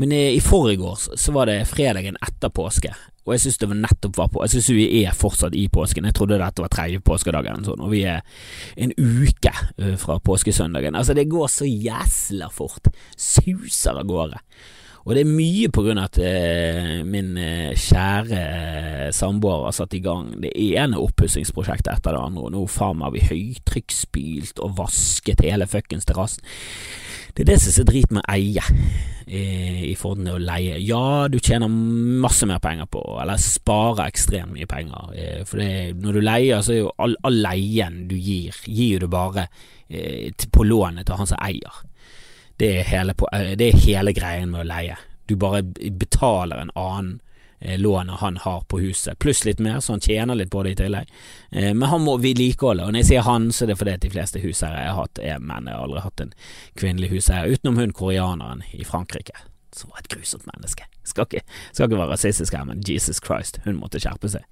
Men 0.00 0.12
i, 0.12 0.36
i 0.36 0.40
så 0.40 1.32
var 1.32 1.48
det 1.48 1.64
fredagen 1.68 2.16
etter 2.20 2.52
påske, 2.52 2.92
og 3.30 3.36
jeg 3.36 3.44
synes 3.44 3.60
det 3.62 3.68
var 3.70 3.78
nettopp 3.78 4.16
var 4.18 4.30
på 4.32 4.42
Jeg 4.42 4.50
syns 4.56 4.68
vi 4.74 4.86
er 5.04 5.14
fortsatt 5.14 5.54
i 5.54 5.68
påsken. 5.70 6.08
Jeg 6.08 6.16
trodde 6.18 6.40
dette 6.40 6.64
var 6.64 6.72
tredje 6.72 6.98
påskedagen, 7.06 7.62
sånn, 7.62 7.84
og 7.86 7.92
vi 7.94 8.02
er 8.10 8.24
en 8.74 8.90
uke 8.98 9.52
øh, 9.78 9.94
fra 10.00 10.18
påskesøndagen. 10.18 10.98
Altså, 10.98 11.14
det 11.14 11.28
går 11.30 11.46
så 11.46 11.68
jæsla 11.68 12.50
fort. 12.50 12.90
Suser 13.14 14.00
av 14.02 14.08
gårde. 14.10 14.42
Og 15.06 15.14
det 15.16 15.22
er 15.24 15.30
mye 15.32 15.70
på 15.72 15.84
grunn 15.84 16.00
av 16.00 16.10
at 16.10 16.18
eh, 16.20 17.00
min 17.08 17.32
eh, 17.40 17.72
kjære 17.72 18.40
eh, 18.40 19.06
samboer 19.16 19.66
har 19.68 19.76
satt 19.76 19.96
i 19.96 20.02
gang 20.04 20.34
det 20.42 20.52
ene 20.52 21.00
oppussingsprosjektet 21.00 21.94
etter 21.94 22.16
det 22.16 22.20
andre, 22.20 22.48
og 22.48 22.54
nå 22.54 22.66
faen 22.68 23.00
meg 23.00 23.08
har 23.08 23.16
vi 23.16 23.28
høytrykksspylt 23.30 24.60
og 24.60 24.76
vasket 24.82 25.44
hele 25.46 25.68
fuckings 25.70 26.08
terrassen. 26.08 26.44
Det 27.34 27.44
er 27.44 27.52
det 27.52 27.60
som 27.62 27.82
er 27.82 27.88
drit 27.88 28.12
med 28.12 28.24
å 28.24 28.32
eie 28.34 28.64
i, 29.30 29.42
i 29.90 29.94
forhold 29.98 30.24
til 30.26 30.34
å 30.34 30.42
leie. 30.42 30.78
Ja, 30.82 31.28
du 31.30 31.38
tjener 31.38 31.70
masse 31.70 32.46
mer 32.48 32.60
penger 32.62 32.88
på, 32.90 33.02
eller 33.22 33.40
sparer 33.40 34.08
ekstremt 34.08 34.54
mye 34.56 34.68
penger. 34.70 35.12
Eh, 35.14 35.42
for 35.48 35.62
det, 35.62 35.94
når 36.00 36.18
du 36.18 36.24
leier, 36.26 36.64
så 36.66 36.74
er 36.74 36.82
jo 36.82 36.90
all, 37.00 37.14
all 37.26 37.38
leien 37.46 38.02
du 38.10 38.16
gir, 38.18 38.56
gir 38.66 39.04
du 39.04 39.08
bare 39.12 39.46
eh, 39.88 40.28
på 40.52 40.66
lånet 40.66 41.06
til 41.08 41.22
han 41.22 41.30
som 41.30 41.40
eier. 41.46 41.84
Det 42.60 42.70
er, 42.78 42.86
hele, 42.90 43.16
eh, 43.32 43.54
det 43.56 43.70
er 43.70 43.82
hele 43.86 44.12
greien 44.16 44.52
med 44.52 44.64
å 44.64 44.68
leie. 44.68 44.98
Du 45.30 45.36
bare 45.40 45.62
betaler 45.64 46.60
en 46.60 46.72
annen 46.76 47.18
Eh, 47.62 47.78
lånet 47.78 48.20
han 48.20 48.36
har 48.36 48.60
på 48.60 48.80
huset, 48.80 49.18
pluss 49.18 49.44
litt 49.44 49.58
mer, 49.58 49.80
så 49.80 49.92
han 49.92 50.00
tjener 50.00 50.34
litt 50.34 50.50
på 50.50 50.62
det 50.62 50.70
i 50.70 50.76
tillegg. 50.76 51.10
Eh, 51.50 51.74
men 51.74 51.88
han 51.88 52.00
må 52.00 52.16
vedlikeholde, 52.16 52.86
og 52.86 52.94
når 52.94 53.02
jeg 53.02 53.08
sier 53.10 53.26
han, 53.26 53.50
så 53.52 53.66
er 53.66 53.68
det 53.68 53.76
fordi 53.76 53.96
de 54.00 54.10
fleste 54.14 54.40
huseiere 54.40 54.80
jeg 54.80 54.94
har 54.94 55.00
hatt, 55.02 55.20
er 55.20 55.42
menn. 55.44 55.68
Jeg 55.68 55.76
har 55.76 55.84
aldri 55.84 56.04
hatt 56.06 56.22
en 56.24 56.32
kvinnelig 56.80 57.10
huseier, 57.12 57.52
utenom 57.52 57.82
hun 57.82 57.92
koreaneren 57.92 58.64
i 58.72 58.86
Frankrike, 58.88 59.36
som 59.76 59.92
var 59.92 60.00
et 60.00 60.08
grusomt 60.08 60.48
menneske. 60.48 60.88
Skal 61.04 61.28
ikke, 61.28 61.44
skal 61.74 61.90
ikke 61.90 62.00
være 62.00 62.14
rasistisk 62.14 62.56
her, 62.56 62.64
men 62.64 62.80
Jesus 62.88 63.20
Christ, 63.20 63.60
hun 63.66 63.76
måtte 63.76 64.00
skjerpe 64.00 64.32
seg. 64.32 64.48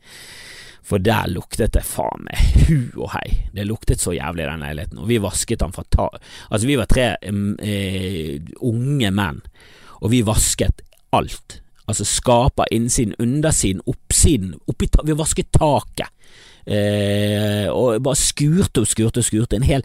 For 0.86 1.02
der 1.02 1.28
luktet 1.32 1.74
det 1.76 1.84
faen 1.84 2.26
meg 2.26 2.66
hu 2.68 2.78
og 3.02 3.12
hei. 3.16 3.28
Det 3.54 3.66
luktet 3.68 4.02
så 4.02 4.14
jævlig 4.16 4.46
i 4.46 4.50
den 4.50 4.64
leiligheten. 4.64 5.00
Og 5.02 5.08
vi 5.10 5.20
vasket 5.22 5.62
den 5.62 5.74
fra 5.74 5.84
ta... 5.90 6.08
Altså, 6.50 6.66
vi 6.68 6.78
var 6.80 6.90
tre 6.90 7.08
eh, 7.20 8.52
unge 8.64 9.10
menn, 9.14 9.42
og 9.98 10.12
vi 10.14 10.22
vasket 10.26 10.84
alt 11.16 11.60
Altså 11.88 12.04
skaper 12.04 12.68
innsiden, 12.70 13.14
undersiden, 13.18 13.80
oppsiden. 13.88 14.52
Oppi 14.68 14.90
vi 15.08 15.14
vasket 15.16 15.48
taket. 15.56 16.10
Eh, 16.68 17.64
og 17.72 18.02
bare 18.04 18.18
skurte 18.20 18.84
og 18.84 18.90
skurte 18.90 19.22
og 19.22 19.24
skurte. 19.24 19.56
En 19.56 19.64
hel, 19.64 19.84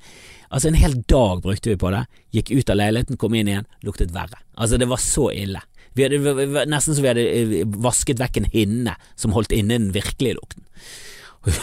altså 0.52 0.68
en 0.68 0.80
hel 0.80 0.98
dag 1.08 1.40
brukte 1.46 1.72
vi 1.72 1.80
på 1.80 1.94
det. 1.96 2.04
Gikk 2.36 2.52
ut 2.52 2.74
av 2.74 2.82
leiligheten, 2.82 3.20
kom 3.20 3.38
inn 3.40 3.48
igjen, 3.48 3.70
luktet 3.88 4.12
verre. 4.12 4.42
Altså 4.60 4.78
Det 4.82 4.90
var 4.92 5.00
så 5.00 5.30
ille. 5.32 5.64
Vi 5.94 6.06
hadde, 6.06 6.66
nesten 6.70 6.96
så 6.96 7.04
vi 7.04 7.12
hadde 7.12 7.24
eh, 7.28 7.64
vasket 7.86 8.22
vekk 8.22 8.42
en 8.42 8.52
hinne 8.54 8.98
som 9.20 9.36
holdt 9.36 9.54
inne 9.56 9.78
den 9.78 9.96
virkelige 9.96 10.40
lukten. 10.40 10.66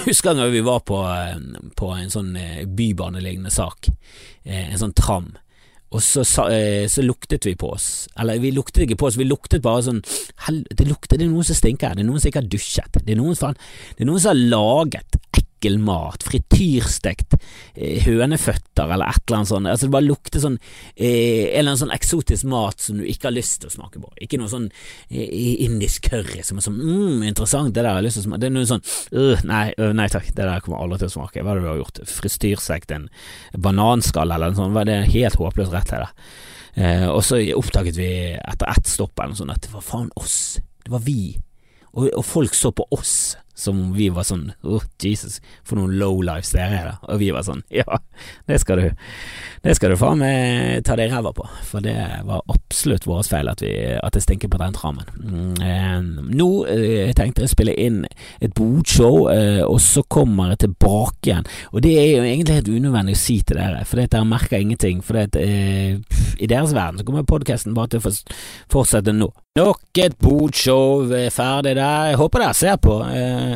Husker 0.06 0.34
en 0.34 0.42
gang 0.42 0.52
vi 0.52 0.64
var 0.64 0.82
på, 0.86 0.98
eh, 1.08 1.38
på 1.78 1.92
en 1.96 2.12
sånn 2.12 2.34
eh, 2.38 2.64
bybanelignende 2.66 3.52
sak, 3.54 3.90
en 4.44 4.80
sånn 4.80 4.96
tram. 4.98 5.32
Og 5.90 6.04
så, 6.06 6.22
så, 6.22 7.02
luktet 7.02 7.48
vi 7.48 7.56
på 7.58 7.72
oss. 7.74 8.06
Eller 8.14 8.38
vi 8.38 8.52
luktet 8.54 8.84
ikke 8.84 9.00
på 9.00 9.08
oss, 9.08 9.16
vi 9.18 9.26
luktet 9.26 9.64
bare 9.64 9.82
sånn 9.82 9.98
Det 9.98 10.86
lukter, 10.86 11.18
det 11.18 11.24
er 11.26 11.32
noen 11.32 11.48
som 11.48 11.58
stinker 11.58 11.90
her. 11.90 11.98
Det 11.98 12.04
er 12.04 12.06
noen 12.06 12.22
som 12.22 12.30
ikke 12.30 12.44
har 12.44 12.52
dusjet. 12.52 12.98
Det 13.00 13.16
er 13.16 13.18
noen, 13.18 13.34
faen, 13.34 13.58
det 13.96 14.04
er 14.04 14.06
noen 14.12 14.22
som 14.22 14.30
har 14.30 14.38
laget 14.54 15.18
ekkel 15.60 15.76
mat, 15.84 16.24
frityrstekt 16.24 17.36
eh, 17.74 18.00
høneføtter 18.06 18.88
eller 18.88 19.10
et 19.12 19.22
eller 19.26 19.40
annet 19.40 19.50
sånt. 19.50 19.68
Altså 19.68 19.86
Det 19.86 19.92
bare 19.92 20.08
lukter 20.08 20.40
sånn 20.40 20.56
eh, 20.96 21.52
en 21.52 21.66
eller 21.66 21.76
sånn 21.76 21.92
eksotisk 21.92 22.48
mat 22.48 22.80
som 22.80 23.00
du 23.00 23.04
ikke 23.04 23.28
har 23.28 23.36
lyst 23.36 23.60
til 23.60 23.68
å 23.68 23.74
smake 23.74 24.00
på. 24.00 24.12
Ikke 24.24 24.40
noe 24.40 24.50
sånn 24.50 24.70
eh, 25.10 25.66
indisk 25.66 26.08
curry 26.08 26.40
som 26.46 26.58
er 26.58 26.66
sånn 26.66 26.80
mm, 26.80 27.26
interessant, 27.28 27.74
det 27.74 27.84
der 27.84 27.92
har 27.92 28.00
jeg 28.00 28.08
lyst 28.08 28.20
til 28.20 28.24
å 28.24 28.28
smake. 28.30 28.40
Det 28.40 28.48
er 28.48 28.56
noe 28.56 28.70
sånn 28.70 28.86
uh, 29.12 29.44
nei, 29.48 29.66
uh, 29.76 29.90
nei 29.96 30.08
takk, 30.12 30.30
det 30.32 30.46
der 30.46 30.64
kommer 30.64 30.80
aldri 30.80 31.02
til 31.02 31.10
å 31.10 31.16
smake. 31.18 31.44
Hva 31.44 31.52
er 31.52 31.60
det 31.60 31.66
du 31.66 31.72
har 31.74 31.82
gjort? 31.82 32.00
Frityrstekt 32.08 32.96
en 32.96 33.10
bananskall 33.60 34.32
eller 34.32 34.54
noe 34.54 34.62
sånt? 34.62 34.80
Det 34.88 34.96
er 34.96 35.12
helt 35.12 35.38
håpløst 35.40 35.76
rett 35.76 35.92
det. 35.92 36.08
Eh, 36.78 37.06
og 37.10 37.22
så 37.26 37.40
oppdaget 37.58 37.98
vi 37.98 38.10
etter 38.38 38.70
ett 38.70 38.86
stopp 38.88 39.18
eller 39.18 39.34
noe 39.34 39.40
sånt 39.40 39.54
at 39.54 39.64
det 39.66 39.72
var 39.74 39.84
faen 39.84 40.10
oss. 40.20 40.60
Det 40.84 40.92
var 40.92 41.02
vi. 41.04 41.34
Og, 41.90 42.06
og 42.06 42.24
folk 42.24 42.54
så 42.54 42.70
på 42.74 42.86
oss 42.94 43.34
som 43.60 43.90
vi 43.96 44.08
var 44.12 44.26
sånn 44.28 44.48
oh, 44.64 44.84
Jesus, 45.02 45.38
for 45.66 45.80
noen 45.80 45.98
low 46.00 46.20
lives 46.24 46.52
dere 46.54 46.80
er, 46.80 46.90
da. 46.90 47.12
Og 47.12 47.20
vi 47.22 47.30
var 47.34 47.46
sånn 47.46 47.62
ja, 47.72 48.00
det 48.48 48.60
skal 48.62 48.80
du 48.80 48.88
Det 49.60 49.74
skal 49.76 49.92
du 49.92 49.98
faen 50.00 50.22
meg 50.22 50.84
ta 50.88 50.96
deg 50.96 51.12
ræva 51.12 51.34
på, 51.36 51.44
for 51.68 51.84
det 51.84 51.94
var 52.24 52.40
absolutt 52.48 53.04
vår 53.08 53.26
feil 53.28 53.50
at, 53.52 53.60
vi, 53.60 53.74
at 53.92 54.16
det 54.16 54.22
stinker 54.24 54.48
på 54.48 54.60
den 54.60 54.76
trammen. 54.76 55.10
Mm, 55.20 55.58
eh, 55.60 56.30
nå 56.32 56.48
eh, 56.72 57.12
tenkte 57.16 57.44
jeg 57.44 57.50
å 57.50 57.52
spille 57.52 57.74
inn 57.76 57.98
et 58.40 58.54
bodshow, 58.56 59.28
eh, 59.32 59.60
og 59.66 59.76
så 59.84 60.04
kommer 60.08 60.54
jeg 60.54 60.62
tilbake 60.64 61.28
igjen. 61.28 61.50
Og 61.74 61.84
det 61.84 61.92
er 62.00 62.08
jo 62.08 62.24
egentlig 62.24 62.56
helt 62.56 62.72
unødvendig 62.72 63.18
å 63.18 63.20
si 63.20 63.36
til 63.44 63.60
dere, 63.60 63.84
for 63.84 64.00
dere 64.00 64.24
merker 64.28 64.64
ingenting. 64.64 65.04
For 65.04 65.20
det, 65.20 65.44
eh, 65.44 66.00
i 66.40 66.48
deres 66.48 66.72
verden 66.76 67.00
så 67.00 67.06
kommer 67.06 67.28
podkasten 67.28 67.76
bare 67.76 67.92
til 67.92 68.00
å 68.00 68.14
fortsette 68.72 69.12
nå. 69.12 69.28
Nok 69.58 69.98
et 69.98 70.14
bodshow 70.22 71.10
ferdig 71.34 71.74
der. 71.74 72.12
Jeg 72.12 72.20
håper 72.20 72.44
dere 72.44 72.54
ser 72.54 72.76
på. 72.78 73.00
Eh, 73.02 73.49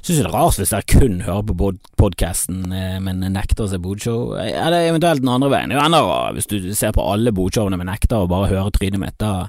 Syns 0.00 0.18
det 0.18 0.24
er 0.24 0.32
rart 0.32 0.58
hvis 0.60 0.72
dere 0.74 0.88
kun 0.88 1.20
hører 1.26 1.46
på 1.48 1.70
podkasten, 2.00 2.64
eh, 2.72 2.96
men 3.04 3.24
nekter 3.34 3.66
å 3.66 3.70
se 3.72 3.80
bodshow. 3.82 4.34
Eller 4.40 4.90
eventuelt 4.90 5.24
den 5.24 5.32
andre 5.32 5.52
veien. 5.52 5.72
Er 5.72 5.80
jo 5.80 5.84
enda 5.86 6.02
rart 6.04 6.38
hvis 6.38 6.50
du 6.50 6.58
ser 6.76 6.94
på 6.96 7.04
alle 7.04 7.34
bodshowene, 7.34 7.78
men 7.80 7.90
nekter 7.92 8.22
å 8.24 8.30
bare 8.30 8.52
høre 8.52 8.74
trynet 8.74 9.02
mitt. 9.02 9.18
Da, 9.22 9.48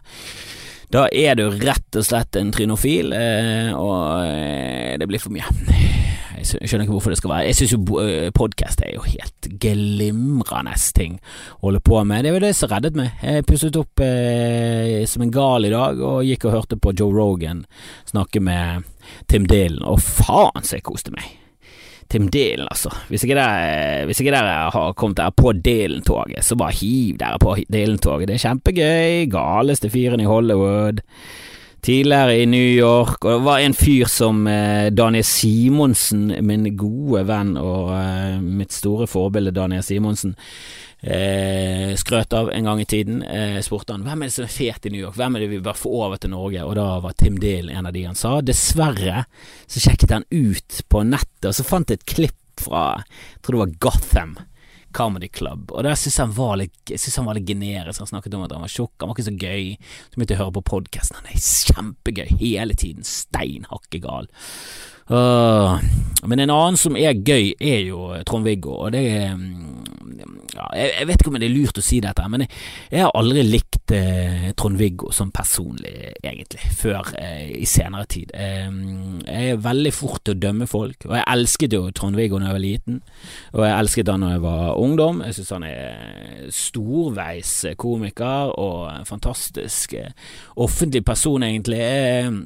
da 0.93 1.07
er 1.11 1.37
du 1.39 1.47
rett 1.49 1.99
og 1.99 2.07
slett 2.07 2.37
en 2.39 2.53
trinofil, 2.55 3.13
eh, 3.15 3.71
og 3.75 4.25
eh, 4.25 4.95
det 5.01 5.09
blir 5.09 5.23
for 5.23 5.35
mye. 5.35 5.49
Jeg 6.35 6.69
skjønner 6.69 6.85
ikke 6.85 6.95
hvorfor 6.95 7.13
det 7.13 7.19
skal 7.19 7.31
være 7.31 7.49
Jeg 7.49 7.57
syns 7.59 7.73
jo 7.73 7.99
eh, 8.01 8.29
podkast 8.35 8.81
er 8.85 8.95
jo 8.95 9.05
helt 9.07 9.49
glimrende 9.61 10.75
ting 10.95 11.17
å 11.57 11.69
holde 11.69 11.81
på 11.85 12.01
med. 12.07 12.25
Det 12.25 12.33
var 12.35 12.43
det 12.43 12.51
som 12.57 12.71
reddet 12.71 12.97
meg. 12.97 13.13
Jeg 13.23 13.45
pusset 13.49 13.79
opp 13.79 14.03
eh, 14.03 15.03
som 15.09 15.25
en 15.25 15.33
gal 15.33 15.65
i 15.67 15.73
dag 15.73 16.01
og 16.01 16.25
gikk 16.27 16.47
og 16.47 16.57
hørte 16.59 16.79
på 16.81 16.93
Joe 16.97 17.13
Rogan 17.15 17.63
snakke 18.09 18.41
med 18.43 18.85
Tim 19.31 19.47
Dylan, 19.49 19.83
og 19.83 19.99
faen 20.03 20.63
så 20.63 20.79
jeg 20.79 20.87
koste 20.87 21.13
meg. 21.15 21.33
Tim 22.09 22.27
Dylan, 22.29 22.67
altså. 22.69 22.91
Hvis 23.09 23.23
ikke 23.25 23.35
dere, 23.37 24.69
har 24.71 24.93
kommet 24.93 25.17
dere 25.17 25.33
på 25.33 25.55
Dylan-toget, 25.57 26.43
så 26.45 26.57
bare 26.59 26.77
hiv 26.77 27.17
dere 27.17 27.41
på 27.41 27.55
Dylan-toget. 27.73 28.29
Det 28.29 28.37
er 28.37 28.45
kjempegøy. 28.45 29.25
Galeste 29.33 29.89
fyren 29.89 30.21
i 30.21 30.29
Hollywood. 30.29 31.01
tidligere 31.85 32.39
i 32.41 32.45
New 32.45 32.69
York, 32.77 33.25
og 33.25 33.31
det 33.31 33.45
var 33.45 33.59
en 33.61 33.73
fyr 33.77 34.07
som 34.09 34.47
eh, 34.47 34.89
Daniel 34.89 35.23
Simonsen, 35.23 36.31
min 36.41 36.63
gode 36.77 37.27
venn 37.27 37.51
og 37.61 37.91
eh, 37.93 38.39
mitt 38.41 38.73
store 38.73 39.05
forbilde 39.05 39.53
Daniel 39.53 39.83
Simonsen, 39.85 40.33
eh, 41.05 41.95
skrøt 41.95 42.33
av 42.33 42.49
en 42.51 42.63
gang 42.63 42.81
i 42.81 42.85
tiden. 42.85 43.21
Eh, 43.23 43.59
spurte 43.61 43.93
han 43.93 44.05
hvem 44.05 44.23
er 44.23 44.31
det 44.31 44.35
som 44.35 44.47
er 44.47 44.55
fet 44.55 44.87
i 44.87 44.93
New 44.93 45.03
York, 45.03 45.17
hvem 45.19 45.37
er 45.37 45.45
det 45.45 45.51
vi 45.53 45.61
bør 45.63 45.77
få 45.77 45.91
over 46.05 46.21
til 46.21 46.33
Norge, 46.33 46.63
og 46.65 46.75
da 46.79 46.87
var 47.03 47.15
Tim 47.19 47.37
Deal 47.41 47.69
en 47.69 47.89
av 47.89 47.93
de 47.95 48.05
han 48.07 48.17
sa. 48.19 48.39
Dessverre 48.41 49.25
så 49.67 49.83
sjekket 49.83 50.15
han 50.15 50.27
ut 50.31 50.81
på 50.89 51.05
nettet, 51.05 51.51
og 51.51 51.55
så 51.57 51.67
fant 51.67 51.93
jeg 51.93 52.01
et 52.01 52.11
klipp 52.15 52.65
fra, 52.65 52.87
jeg 53.05 53.45
tror 53.45 53.57
det 53.57 53.63
var 53.65 53.79
Gotham. 53.89 54.35
Comedy 54.95 55.27
Club, 55.27 55.73
og 55.75 55.83
der 55.83 55.97
syntes 55.99 56.21
han 56.21 56.31
var 56.31 56.53
litt 56.55 56.87
Jeg 56.87 57.01
synes 57.03 57.17
han 57.19 57.25
var 57.27 57.35
litt 57.35 57.49
generisk. 57.49 57.99
Han 57.99 58.07
snakket 58.07 58.37
om 58.37 58.45
at 58.45 58.53
han 58.55 58.63
var 58.63 58.71
tjukk, 58.71 58.93
han 59.01 59.09
var 59.09 59.17
ikke 59.17 59.25
så 59.25 59.33
gøy. 59.35 59.65
Så 59.75 60.15
begynte 60.15 60.31
jeg 60.31 60.39
å 60.39 60.43
høre 60.45 60.55
på 60.55 60.63
podkasten, 60.69 61.17
han 61.19 61.27
er 61.33 61.41
kjempegøy 61.43 62.37
hele 62.39 62.77
tiden, 62.79 63.03
stein 63.03 63.67
gal. 63.99 64.29
Uh, 65.05 65.77
men 66.25 66.41
en 66.41 66.49
annen 66.49 66.79
som 66.81 66.97
er 66.97 67.13
gøy, 67.13 67.53
er 67.61 67.85
jo 67.85 68.09
Trond-Viggo, 68.25 68.79
og 68.87 68.95
det 68.95 69.05
er 69.11 69.35
ja, 70.55 70.65
jeg, 70.75 70.91
jeg, 70.99 71.07
vet 71.07 71.21
ikke 71.21 71.31
om 71.31 71.37
det 71.39 71.47
er 71.47 71.53
lurt 71.53 71.79
å 71.79 71.83
si 71.83 71.99
dette, 72.03 72.25
men 72.31 72.45
jeg, 72.45 72.51
jeg 72.93 73.03
har 73.03 73.17
aldri 73.19 73.43
likt 73.45 73.93
eh, 73.95 74.47
Trond-Viggo 74.57 75.11
som 75.15 75.31
personlig, 75.35 76.13
egentlig, 76.21 76.69
før 76.79 77.11
eh, 77.19 77.51
i 77.59 77.67
senere 77.69 78.07
tid. 78.11 78.31
Eh, 78.33 78.69
jeg 79.25 79.55
er 79.55 79.61
veldig 79.65 79.93
fort 79.95 80.23
til 80.25 80.37
å 80.37 80.41
dømme 80.45 80.69
folk, 80.69 81.07
og 81.09 81.17
jeg 81.17 81.27
elsket 81.35 81.75
jo 81.75 81.83
Trond-Viggo 81.95 82.39
da 82.39 82.49
jeg 82.49 82.57
var 82.57 82.63
liten, 82.63 83.01
og 83.53 83.67
jeg 83.67 83.75
elsket 83.75 84.13
han 84.13 84.25
da 84.25 84.33
jeg 84.35 84.45
var 84.45 84.81
ungdom. 84.85 85.21
Jeg 85.27 85.39
synes 85.39 85.53
han 85.57 85.67
er 85.67 86.49
storveis 86.55 87.53
komiker 87.81 88.55
og 88.55 88.79
en 88.93 89.09
fantastisk 89.09 89.97
eh, 89.99 90.11
offentlig 90.55 91.03
person, 91.05 91.43
egentlig. 91.45 91.81
Eh, 91.83 92.43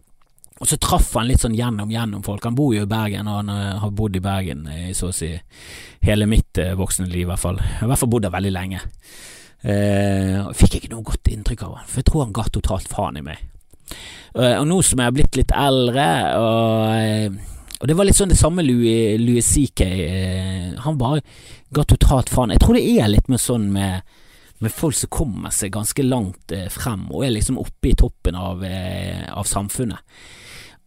og 0.59 0.67
så 0.67 0.75
traff 0.81 1.13
han 1.15 1.29
litt 1.29 1.39
sånn 1.39 1.55
gjennom 1.55 1.91
gjennom 1.91 2.23
folk. 2.25 2.43
Han 2.43 2.57
bor 2.57 2.73
jo 2.75 2.83
i 2.83 2.89
Bergen, 2.89 3.29
og 3.31 3.39
han 3.39 3.51
uh, 3.53 3.79
har 3.79 3.91
bodd 3.95 4.17
i 4.19 4.23
Bergen 4.23 4.65
i 4.67 4.91
så 4.95 5.09
å 5.09 5.15
si 5.15 5.31
hele 6.03 6.27
mitt 6.27 6.59
uh, 6.59 6.73
voksne 6.79 7.07
liv, 7.07 7.23
i 7.23 7.29
hvert 7.29 7.43
fall. 7.43 7.61
Jeg 7.63 7.77
har 7.79 7.87
i 7.87 7.91
hvert 7.93 8.01
fall 8.01 8.11
bodd 8.11 8.25
der 8.27 8.33
veldig 8.35 8.51
lenge. 8.55 8.81
Eh, 9.59 10.37
fikk 10.55 10.77
ikke 10.77 10.89
noe 10.93 11.03
godt 11.03 11.27
inntrykk 11.33 11.65
av 11.65 11.71
han, 11.75 11.87
for 11.87 11.99
jeg 11.99 12.07
tror 12.07 12.21
han 12.23 12.35
ga 12.35 12.45
totalt 12.47 12.87
faen 12.87 13.17
i 13.19 13.23
meg. 13.25 13.41
og 14.39 14.67
nå 14.69 14.77
som 14.87 15.01
jeg 15.01 15.09
har 15.09 15.15
blitt 15.17 15.35
litt 15.35 15.51
eldre, 15.51 16.05
og, 16.39 17.35
og 17.81 17.89
det 17.89 17.97
var 17.99 18.07
litt 18.07 18.15
sånn 18.15 18.31
det 18.31 18.37
samme 18.39 18.63
Louis, 18.63 19.19
Louis 19.19 19.43
CK, 19.43 19.83
han 20.79 20.99
bare 21.01 21.25
ga 21.75 21.83
totalt 21.83 22.31
faen. 22.31 22.55
Jeg 22.55 22.63
tror 22.63 22.79
det 22.79 22.85
er 22.87 23.11
litt 23.11 23.27
med 23.27 23.43
sånn 23.43 23.67
med 23.75 24.15
med 24.59 24.73
folk 24.75 24.95
som 24.95 25.07
kommer 25.07 25.53
seg 25.55 25.71
ganske 25.71 26.03
langt 26.03 26.51
frem 26.67 27.05
og 27.13 27.21
er 27.23 27.31
liksom 27.31 27.55
oppe 27.61 27.93
i 27.93 27.95
toppen 27.95 28.35
av, 28.35 28.59
av 28.59 29.47
samfunnet 29.47 30.03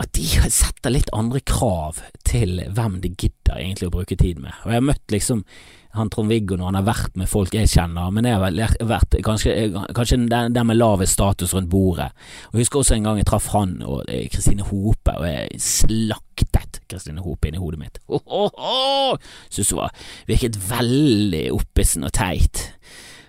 at 0.02 0.12
de 0.16 0.26
setter 0.50 0.92
litt 0.94 1.12
andre 1.14 1.40
krav 1.46 2.00
til 2.26 2.60
hvem 2.74 2.98
de 3.02 3.12
gidder 3.14 3.60
egentlig 3.60 3.88
å 3.88 3.94
bruke 3.94 4.18
tid 4.18 4.40
med. 4.42 4.54
Og 4.64 4.72
jeg 4.72 4.80
har 4.80 4.90
møtt 4.90 5.14
liksom 5.14 5.44
han 5.92 6.08
Trond-Viggo 6.08 6.56
når 6.56 6.70
han 6.70 6.78
har 6.78 6.86
vært 6.86 7.18
med 7.20 7.28
folk 7.28 7.52
jeg 7.52 7.68
kjenner, 7.68 8.08
men 8.14 8.24
jeg 8.24 8.38
har 8.38 8.88
vært 8.88 9.16
kanskje, 9.26 9.52
kanskje 9.92 10.22
den 10.30 10.56
med 10.68 10.78
lavest 10.78 11.18
status 11.18 11.52
rundt 11.52 11.68
bordet. 11.72 12.08
Og 12.48 12.56
Jeg 12.56 12.64
husker 12.64 12.80
også 12.80 12.96
en 12.96 13.08
gang 13.08 13.20
jeg 13.20 13.28
traff 13.28 13.50
han 13.52 13.74
og 13.84 14.06
eh, 14.08 14.24
Kristine 14.32 14.64
Hope, 14.70 15.12
og 15.12 15.26
jeg 15.28 15.60
slaktet 15.60 16.80
Kristine 16.88 17.24
Hope 17.24 17.48
inni 17.48 17.60
hodet 17.60 17.82
mitt. 17.82 18.00
Oh, 18.08 18.24
oh, 18.24 18.50
oh! 18.56 19.32
Synes 19.52 19.74
hun 19.76 20.00
virket 20.30 20.56
veldig 20.70 21.44
oppissen 21.58 22.08
og 22.08 22.14
teit. 22.16 22.70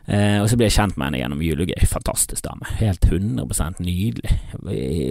Eh, 0.08 0.40
og 0.40 0.48
så 0.48 0.56
ble 0.56 0.72
jeg 0.72 0.78
kjent 0.78 0.96
med 0.96 1.10
henne 1.10 1.20
gjennom 1.20 1.44
julegøy. 1.44 1.84
Fantastisk 1.92 2.48
dame. 2.48 2.68
Helt 2.80 3.04
100% 3.12 3.84
nydelig. 3.84 4.40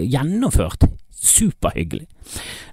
Gjennomført 0.09 0.89
superhyggelig. 1.23 2.05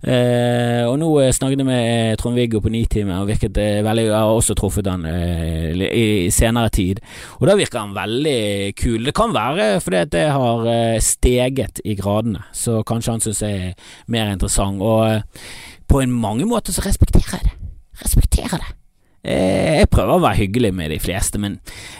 Eh, 0.02 0.82
og 0.88 0.96
nå 1.00 1.08
eh, 1.20 1.32
snakket 1.34 1.60
jeg 1.60 1.68
med 1.68 1.80
eh, 1.80 2.16
Trond-Viggo 2.18 2.62
på 2.64 2.72
Nitime, 2.72 3.18
og 3.20 3.28
virket 3.28 3.58
eh, 3.60 3.80
veldig 3.84 4.06
Jeg 4.06 4.16
har 4.16 4.32
også 4.32 4.56
truffet 4.58 4.88
han 4.90 5.04
eh, 5.06 5.74
i, 5.86 6.30
senere 6.34 6.72
tid, 6.74 7.02
og 7.38 7.46
da 7.50 7.56
virker 7.58 7.82
han 7.82 7.94
veldig 7.96 8.72
kul. 8.78 9.06
Det 9.06 9.14
kan 9.16 9.34
være 9.36 9.70
fordi 9.84 10.00
at 10.00 10.12
det 10.14 10.26
har 10.34 10.66
steget 11.04 11.82
i 11.84 11.96
gradene, 11.98 12.42
så 12.52 12.80
kanskje 12.86 13.16
han 13.16 13.24
syns 13.24 13.44
jeg 13.44 13.70
er 13.70 13.94
mer 14.10 14.32
interessant. 14.32 14.82
Og 14.82 15.88
på 15.90 16.02
en 16.02 16.12
mange 16.12 16.46
måter 16.48 16.74
så 16.74 16.84
respekterer 16.86 17.38
jeg 17.38 17.50
det. 17.50 17.56
Respekterer 18.00 18.60
det. 18.62 18.76
Jeg 19.20 19.90
prøver 19.92 20.14
å 20.16 20.22
være 20.22 20.38
hyggelig 20.38 20.70
med 20.72 20.94
de 20.94 20.96
fleste, 21.02 21.36
men 21.42 21.58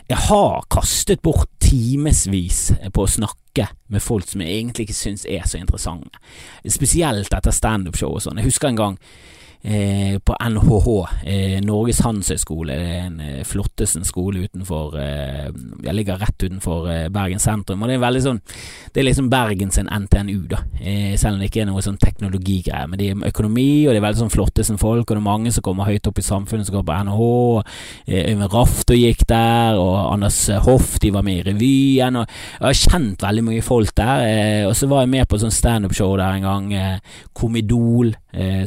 jeg 0.09 0.17
har 0.31 0.63
kastet 0.73 1.21
bort 1.21 1.51
timevis 1.61 2.71
på 2.95 3.05
å 3.05 3.11
snakke 3.11 3.40
med 3.91 4.03
folk 4.03 4.29
som 4.29 4.41
jeg 4.41 4.51
egentlig 4.51 4.87
ikke 4.89 4.95
syns 4.95 5.27
er 5.27 5.47
så 5.49 5.59
interessante. 5.59 6.19
Spesielt 6.69 7.35
etter 7.35 7.55
standupshow 7.55 8.15
og 8.15 8.23
sånn. 8.23 8.39
Jeg 8.39 8.51
husker 8.51 8.69
en 8.71 8.81
gang 8.81 8.99
eh, 9.63 10.19
på 10.19 10.37
NHH, 10.41 11.09
eh, 11.25 11.61
Norges 11.65 12.01
handelshøyskole, 12.05 12.75
en 12.75 13.21
eh, 13.21 13.41
flotteste 13.45 14.03
skole 14.09 14.47
utenfor 14.47 14.97
eh, 15.01 15.49
Jeg 15.85 15.95
ligger 15.97 16.21
rett 16.21 16.45
utenfor 16.45 16.89
eh, 16.91 17.09
Bergen 17.13 17.43
sentrum, 17.43 17.83
og 17.83 17.91
det 17.91 17.99
er 17.99 18.05
veldig 18.05 18.23
sånn 18.25 18.41
Det 18.93 19.03
er 19.03 19.09
liksom 19.09 19.31
Bergen 19.33 19.71
NTNU, 19.71 20.47
da, 20.51 20.63
selv 21.21 21.37
om 21.37 21.41
det 21.41 21.51
ikke 21.51 21.63
er 21.63 21.69
noe 21.69 21.83
sånn 21.85 21.99
teknologigreier. 22.01 22.89
Men 22.91 22.99
det 22.99 23.11
er 23.11 23.29
økonomi, 23.31 23.87
og 23.87 23.95
det 23.95 24.01
er 24.01 24.05
veldig 24.05 24.21
sånn 24.25 24.33
Flottesen-folk, 24.33 25.05
og 25.05 25.15
det 25.15 25.21
er 25.21 25.25
mange 25.25 25.53
som 25.55 25.65
kommer 25.65 25.89
høyt 25.89 26.09
opp 26.11 26.19
i 26.19 26.25
samfunnet, 26.25 26.67
som 26.67 26.77
går 26.77 26.87
på 26.89 26.97
NHH. 27.07 27.29
Øyvind 28.11 28.55
Rafto 28.55 28.97
gikk 28.99 29.23
der, 29.31 29.79
og 29.79 29.95
Anders 30.15 30.41
Hoff, 30.67 30.99
de 31.03 31.13
var 31.15 31.25
med 31.27 31.41
i 31.41 31.47
revyen, 31.53 32.19
og 32.21 32.27
jeg 32.27 32.67
har 32.67 32.81
kjent 32.81 33.25
veldig 33.25 33.47
mye 33.47 33.65
folk 33.65 33.95
der. 34.01 34.67
og 34.69 34.75
så 34.77 34.91
var 34.91 35.05
jeg 35.05 35.15
med 35.15 35.31
på 35.31 35.41
sånn 35.41 35.55
standup-show 35.55 36.17
der 36.19 36.41
en 36.41 36.49
gang, 36.49 37.01
Komidol, 37.37 38.15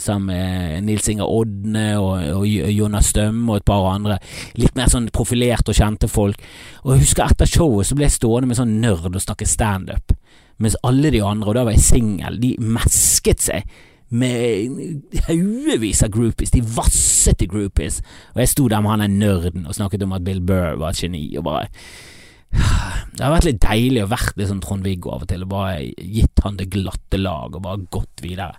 sammen 0.04 0.28
med 0.28 0.84
Nils 0.88 1.08
Inger 1.08 1.30
Odne 1.30 1.86
og, 2.00 2.18
og 2.42 2.48
Jonas 2.48 3.14
Stømme 3.14 3.54
og 3.54 3.62
et 3.62 3.68
par 3.68 3.86
andre. 3.94 4.18
Litt 4.60 4.76
mer 4.76 4.92
sånn 4.92 5.08
profilerte 5.14 5.72
og 5.72 5.80
kjente 5.80 6.10
folk. 6.12 6.42
Og 6.84 6.96
jeg 6.96 7.06
husker 7.06 7.32
etter 7.32 7.50
showet 7.50 7.88
så 7.88 7.98
ble 7.98 8.10
jeg 8.10 8.18
stående 8.18 8.50
med 8.50 8.60
sånn 8.60 8.76
nerd 8.84 9.08
og 9.14 9.24
snakke 9.24 9.48
standup. 9.48 10.16
Mens 10.62 10.78
alle 10.86 11.12
de 11.14 11.24
andre, 11.26 11.50
og 11.50 11.58
da 11.58 11.66
var 11.66 11.76
jeg 11.76 11.88
singel, 11.88 12.38
de 12.42 12.54
mesket 12.62 13.42
seg 13.44 13.66
med 14.14 15.02
haugevis 15.28 16.04
av 16.06 16.12
groupies. 16.14 16.54
De 16.54 16.62
vasset 16.62 17.42
i 17.42 17.50
groupies. 17.50 18.02
Og 18.36 18.44
jeg 18.44 18.52
sto 18.52 18.68
der 18.70 18.84
med 18.84 18.94
han 18.94 19.06
der 19.06 19.14
nerden 19.14 19.66
og 19.68 19.78
snakket 19.78 20.06
om 20.06 20.14
at 20.14 20.26
Bill 20.26 20.42
Burr 20.46 20.78
var 20.82 20.94
et 20.94 21.02
geni, 21.02 21.26
og 21.38 21.48
bare 21.48 21.68
Det 23.14 23.22
har 23.22 23.34
vært 23.36 23.46
litt 23.46 23.62
deilig 23.62 24.04
å 24.04 24.10
være 24.10 24.34
litt 24.40 24.50
sånn 24.50 24.62
Trond-Viggo 24.64 25.12
av 25.14 25.26
og 25.26 25.30
til, 25.30 25.44
og 25.46 25.52
bare 25.52 25.84
gitt 25.86 26.40
han 26.46 26.56
det 26.58 26.72
glatte 26.74 27.20
lag 27.22 27.54
og 27.54 27.62
bare 27.62 27.86
gått 27.94 28.24
videre. 28.26 28.58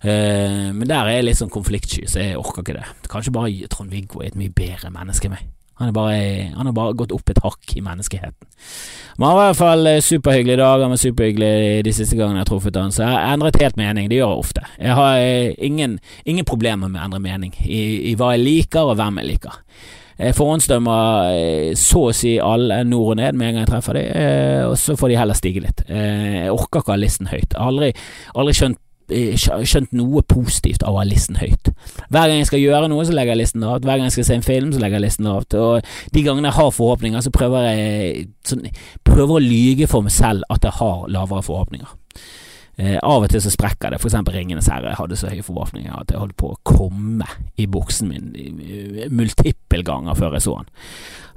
Uh, 0.00 0.70
men 0.72 0.86
der 0.86 1.08
er 1.08 1.18
jeg 1.18 1.26
litt 1.26 1.40
sånn 1.40 1.50
konfliktsky, 1.52 2.04
så 2.08 2.22
jeg 2.22 2.38
orker 2.38 2.62
ikke 2.62 2.78
det. 2.78 2.86
Kanskje 3.10 3.34
bare 3.34 3.72
Trond-Viggo 3.72 4.22
er 4.22 4.30
et 4.30 4.38
mye 4.38 4.54
bedre 4.54 4.92
menneske 4.94 5.26
enn 5.26 5.34
meg. 5.34 5.48
Han, 5.80 5.96
har 5.96 6.72
bare 6.76 6.92
gått 6.92 7.12
opp 7.16 7.30
et 7.32 7.38
hakk 7.40 7.72
i 7.72 7.80
menneskeheten. 7.80 8.48
Men 9.16 9.26
han 9.26 9.36
var 9.36 9.46
i 9.46 9.48
hvert 9.48 9.60
fall 9.60 9.88
eh, 9.88 10.02
superhyggelig 10.04 10.58
i 10.58 10.60
dag, 10.60 10.82
han 10.84 10.92
var 10.92 11.00
superhyggelig 11.00 11.84
de 11.86 11.94
siste 11.96 12.18
gangene 12.18 12.42
jeg 12.42 12.44
har 12.44 12.50
truffet 12.50 12.76
han, 12.76 12.92
så 12.92 13.06
jeg 13.06 13.14
har 13.14 13.32
endret 13.32 13.56
helt 13.62 13.80
mening. 13.80 14.10
Det 14.10 14.18
gjør 14.18 14.34
jeg 14.34 14.44
ofte. 14.44 14.66
Jeg 14.76 14.98
har 14.98 15.22
uh, 15.24 15.54
ingen, 15.70 15.96
ingen, 16.28 16.48
problemer 16.48 16.92
med 16.92 17.00
å 17.00 17.06
endre 17.08 17.22
mening 17.24 17.56
i, 17.64 17.80
i 18.12 18.14
hva 18.20 18.34
jeg 18.34 18.44
liker 18.44 18.92
og 18.92 19.00
hvem 19.00 19.22
jeg 19.22 19.30
liker. 19.30 19.56
Jeg 20.20 20.36
forhåndsdømmer 20.36 21.72
så 21.80 22.04
å 22.10 22.12
si 22.16 22.34
alle 22.44 22.82
nord 22.84 23.14
og 23.14 23.18
ned 23.22 23.38
med 23.40 23.48
en 23.48 23.54
gang 23.56 23.64
jeg 23.64 23.70
treffer 23.72 23.96
dem, 23.96 24.68
og 24.68 24.76
så 24.76 24.96
får 25.00 25.12
de 25.12 25.16
heller 25.16 25.38
stige 25.38 25.62
litt. 25.64 25.80
Jeg 25.88 26.52
orker 26.52 26.82
ikke 26.82 26.92
å 26.92 26.96
ha 26.96 27.00
listen 27.00 27.30
høyt. 27.30 27.54
Jeg 27.54 27.56
har 27.56 27.72
aldri, 27.72 27.92
aldri 28.36 28.56
skjønt 28.58 28.80
skjønt 29.10 29.92
noe 29.96 30.22
positivt 30.28 30.84
av 30.86 30.94
å 30.94 31.00
ha 31.00 31.06
listen 31.08 31.38
høyt. 31.40 31.70
Hver 32.10 32.28
gang 32.30 32.38
jeg 32.38 32.50
skal 32.50 32.62
gjøre 32.62 32.90
noe, 32.90 33.06
så 33.06 33.14
legger 33.16 33.34
jeg 33.34 33.42
listen 33.42 33.64
lavt. 33.66 33.86
Hver 33.86 33.98
gang 33.98 34.06
jeg 34.08 34.16
skal 34.18 34.28
se 34.28 34.36
en 34.38 34.46
film, 34.46 34.72
så 34.72 34.82
legger 34.82 35.00
jeg 35.00 35.06
listen 35.06 35.26
lavt. 35.26 35.56
Og 35.58 36.12
de 36.14 36.22
gangene 36.26 36.50
jeg 36.50 36.58
har 36.60 36.76
forhåpninger, 36.76 37.24
så 37.24 37.32
prøver 37.34 37.66
jeg 37.70 38.28
sånn, 38.46 38.68
prøver 39.06 39.38
å 39.38 39.42
lyge 39.42 39.90
for 39.90 40.06
meg 40.06 40.14
selv 40.14 40.46
at 40.52 40.66
jeg 40.66 40.78
har 40.78 41.10
lavere 41.10 41.42
forhåpninger. 41.46 41.96
Eh, 42.80 42.96
av 42.96 43.26
og 43.26 43.28
til 43.28 43.42
så 43.44 43.52
sprekker 43.52 43.92
det. 43.92 44.00
Eksempel 44.00 44.38
Ringenes 44.38 44.70
herre. 44.72 44.94
Hadde 44.96 45.18
så 45.20 45.28
høye 45.28 45.44
forhåpninger 45.44 45.92
at 45.92 46.12
jeg 46.12 46.20
holdt 46.22 46.38
på 46.40 46.54
å 46.54 46.60
komme 46.64 47.28
i 47.60 47.66
buksen 47.68 48.08
min 48.08 48.30
multiple 49.12 49.84
ganger 49.84 50.16
før 50.16 50.38
jeg 50.38 50.46
så 50.46 50.56
den. 50.60 50.70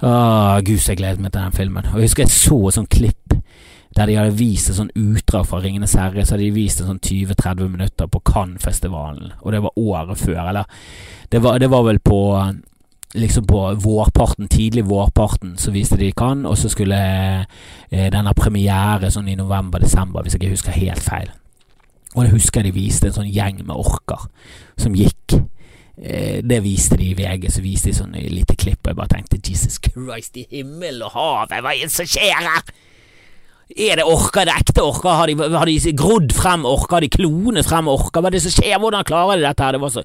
Åh, 0.08 0.58
Gud, 0.64 0.80
så 0.80 0.94
jeg 0.94 1.02
gledet 1.02 1.24
meg 1.24 1.34
til 1.34 1.42
den 1.42 1.58
filmen. 1.58 1.90
Og 1.92 2.00
jeg 2.00 2.12
husker 2.12 2.26
jeg 2.26 2.36
så 2.36 2.60
et 2.70 2.78
sånt 2.80 2.94
klipp 2.94 3.38
der 3.94 4.10
de 4.10 4.16
hadde 4.18 4.38
vist 4.40 4.72
en 4.72 4.78
sånn 4.80 4.94
utdrag 4.98 5.46
fra 5.46 5.60
Ringenes 5.62 5.94
herre, 6.00 6.24
så 6.26 6.34
hadde 6.34 6.48
de 6.48 6.56
vist 6.56 6.80
en 6.82 6.90
sånn 6.90 7.02
20-30 7.04 7.68
minutter 7.76 8.10
på 8.10 8.24
Cannes-festivalen, 8.26 9.36
og 9.42 9.54
det 9.54 9.60
var 9.62 9.78
året 9.78 10.18
før, 10.18 10.40
eller 10.50 10.88
det 11.30 11.42
var, 11.44 11.60
det 11.62 11.70
var 11.70 11.86
vel 11.86 12.00
på 12.02 12.18
liksom 13.14 13.46
på 13.48 13.62
vårparten, 13.84 14.48
tidlig 14.48 14.86
vårparten, 14.86 15.58
så 15.58 15.72
viste 15.72 15.98
de 15.98 16.12
kan, 16.12 16.46
og 16.46 16.58
så 16.58 16.70
skulle 16.70 16.98
eh, 17.90 18.10
den 18.12 18.30
ha 18.30 18.34
premiere 18.38 19.12
sånn 19.14 19.30
i 19.30 19.38
november-desember, 19.38 20.24
hvis 20.24 20.36
jeg 20.36 20.44
ikke 20.44 20.56
husker 20.56 20.78
helt 20.78 21.04
feil. 21.06 21.32
Og 22.14 22.26
jeg 22.26 22.36
husker 22.36 22.66
de 22.66 22.74
viste 22.74 23.10
en 23.10 23.16
sånn 23.16 23.30
gjeng 23.34 23.64
med 23.64 23.76
orker 23.76 24.28
som 24.80 24.96
gikk. 24.98 25.38
Eh, 25.98 26.42
det 26.46 26.62
viste 26.66 26.98
de 26.98 27.12
i 27.12 27.18
VG, 27.18 27.50
så 27.54 27.62
viste 27.66 27.92
de 27.92 27.98
sånn 27.98 28.18
lite 28.18 28.58
klipp, 28.58 28.82
og 28.82 28.94
jeg 28.94 29.02
bare 29.02 29.14
tenkte 29.14 29.42
Jesus 29.42 29.78
Christ 29.82 30.42
i 30.42 30.48
himmel 30.50 31.04
og 31.06 31.14
havet, 31.18 31.62
hva 31.62 31.74
er 31.74 31.86
det 31.86 31.94
som 31.94 32.10
skjer 32.10 32.34
her? 32.34 32.74
Er 33.74 33.98
det 33.98 34.06
orker, 34.06 34.46
det 34.46 34.54
ekte 34.54 34.84
orker? 34.86 35.16
Har 35.18 35.30
de, 35.30 35.38
har 35.54 35.70
de 35.70 35.94
grodd 35.98 36.34
frem 36.36 36.66
orker? 36.68 36.98
Har 36.98 37.06
de 37.06 37.14
klonet 37.14 37.66
frem 37.66 37.88
orker? 37.90 38.22
Hva 38.22 38.30
er 38.30 38.36
det 38.36 38.44
som 38.44 38.54
skjer? 38.54 38.76
Hvordan 38.82 39.06
klarer 39.08 39.40
de 39.40 39.48
dette 39.48 39.66
her? 39.66 39.78
Det 39.78 39.82
var 39.82 39.94
så 39.94 40.04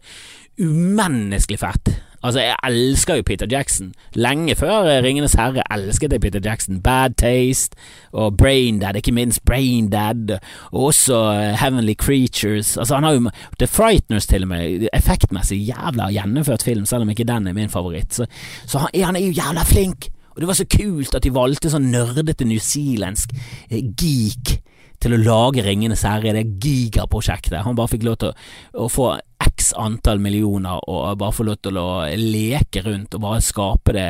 umenneskelig 0.63 1.59
fett. 1.61 1.91
Altså, 2.23 2.41
jeg 2.41 2.57
elsker 2.65 3.15
jo 3.15 3.23
Peter 3.27 3.47
Jackson. 3.51 3.93
Lenge 4.15 4.55
før 4.55 5.03
Ringenes 5.03 5.37
herre 5.39 5.63
elsket 5.75 6.13
jeg 6.13 6.21
Peter 6.21 6.41
Jackson. 6.45 6.83
Bad 6.83 7.15
Taste 7.19 7.77
og 8.13 8.37
Braindead, 8.37 8.97
ikke 8.97 9.13
minst 9.13 9.45
Braindead, 9.45 10.39
og 10.73 10.85
også 10.91 11.33
Heavenly 11.61 11.95
Creatures. 11.95 12.77
Altså, 12.77 12.95
han 12.95 13.05
har 13.05 13.13
jo 13.13 13.31
The 13.59 13.67
Frighteners 13.67 14.27
til 14.27 14.43
og 14.43 14.49
med. 14.49 14.89
Effektmessig 14.93 15.59
jævla 15.69 16.11
gjennomført 16.11 16.63
film, 16.63 16.87
selv 16.87 17.03
om 17.03 17.11
ikke 17.11 17.25
den 17.25 17.47
er 17.47 17.53
min 17.53 17.71
favoritt. 17.71 18.15
Så, 18.15 18.27
så 18.67 18.79
han, 18.79 18.89
han, 19.05 19.17
er 19.17 19.21
jo 19.21 19.33
jævla 19.33 19.63
flink. 19.65 20.09
Og 20.31 20.41
det 20.41 20.47
var 20.47 20.55
så 20.55 20.67
kult 20.77 21.15
at 21.15 21.25
de 21.25 21.35
valgte 21.35 21.71
sånn 21.71 21.91
nerdete 21.91 22.47
newzealandsk 22.47 23.33
eh, 23.71 23.83
geek 23.99 24.59
til 25.03 25.15
å 25.15 25.23
lage 25.23 25.65
Ringenes 25.67 26.05
herre, 26.07 26.35
det 26.35 26.59
gigaprosjektet. 26.63 27.63
Han 27.65 27.79
bare 27.79 27.93
fikk 27.93 28.07
lov 28.07 28.19
til 28.23 28.33
å, 28.33 28.87
å 28.87 28.89
få 28.93 29.13
x 29.49 29.73
antall 29.79 30.21
millioner 30.23 30.81
og 30.91 31.19
bare 31.21 31.35
få 31.35 31.47
lov 31.49 31.59
til 31.63 31.79
å 31.81 31.89
leke 32.19 32.83
rundt 32.87 33.15
og 33.17 33.23
bare 33.25 33.45
skape 33.45 33.95
det, 33.97 34.09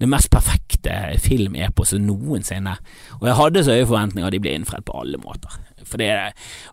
det 0.00 0.08
mest 0.10 0.30
perfekte 0.32 0.94
filmeposet 1.22 2.00
noensinne. 2.02 2.76
Og 3.20 3.28
jeg 3.28 3.38
hadde 3.40 3.64
så 3.64 3.76
høye 3.76 3.88
forventninger, 3.88 4.32
de 4.32 4.40
ble 4.42 4.56
innfridd 4.58 4.86
på 4.88 4.96
alle 5.02 5.20
måter. 5.22 5.60
Det, 5.92 6.08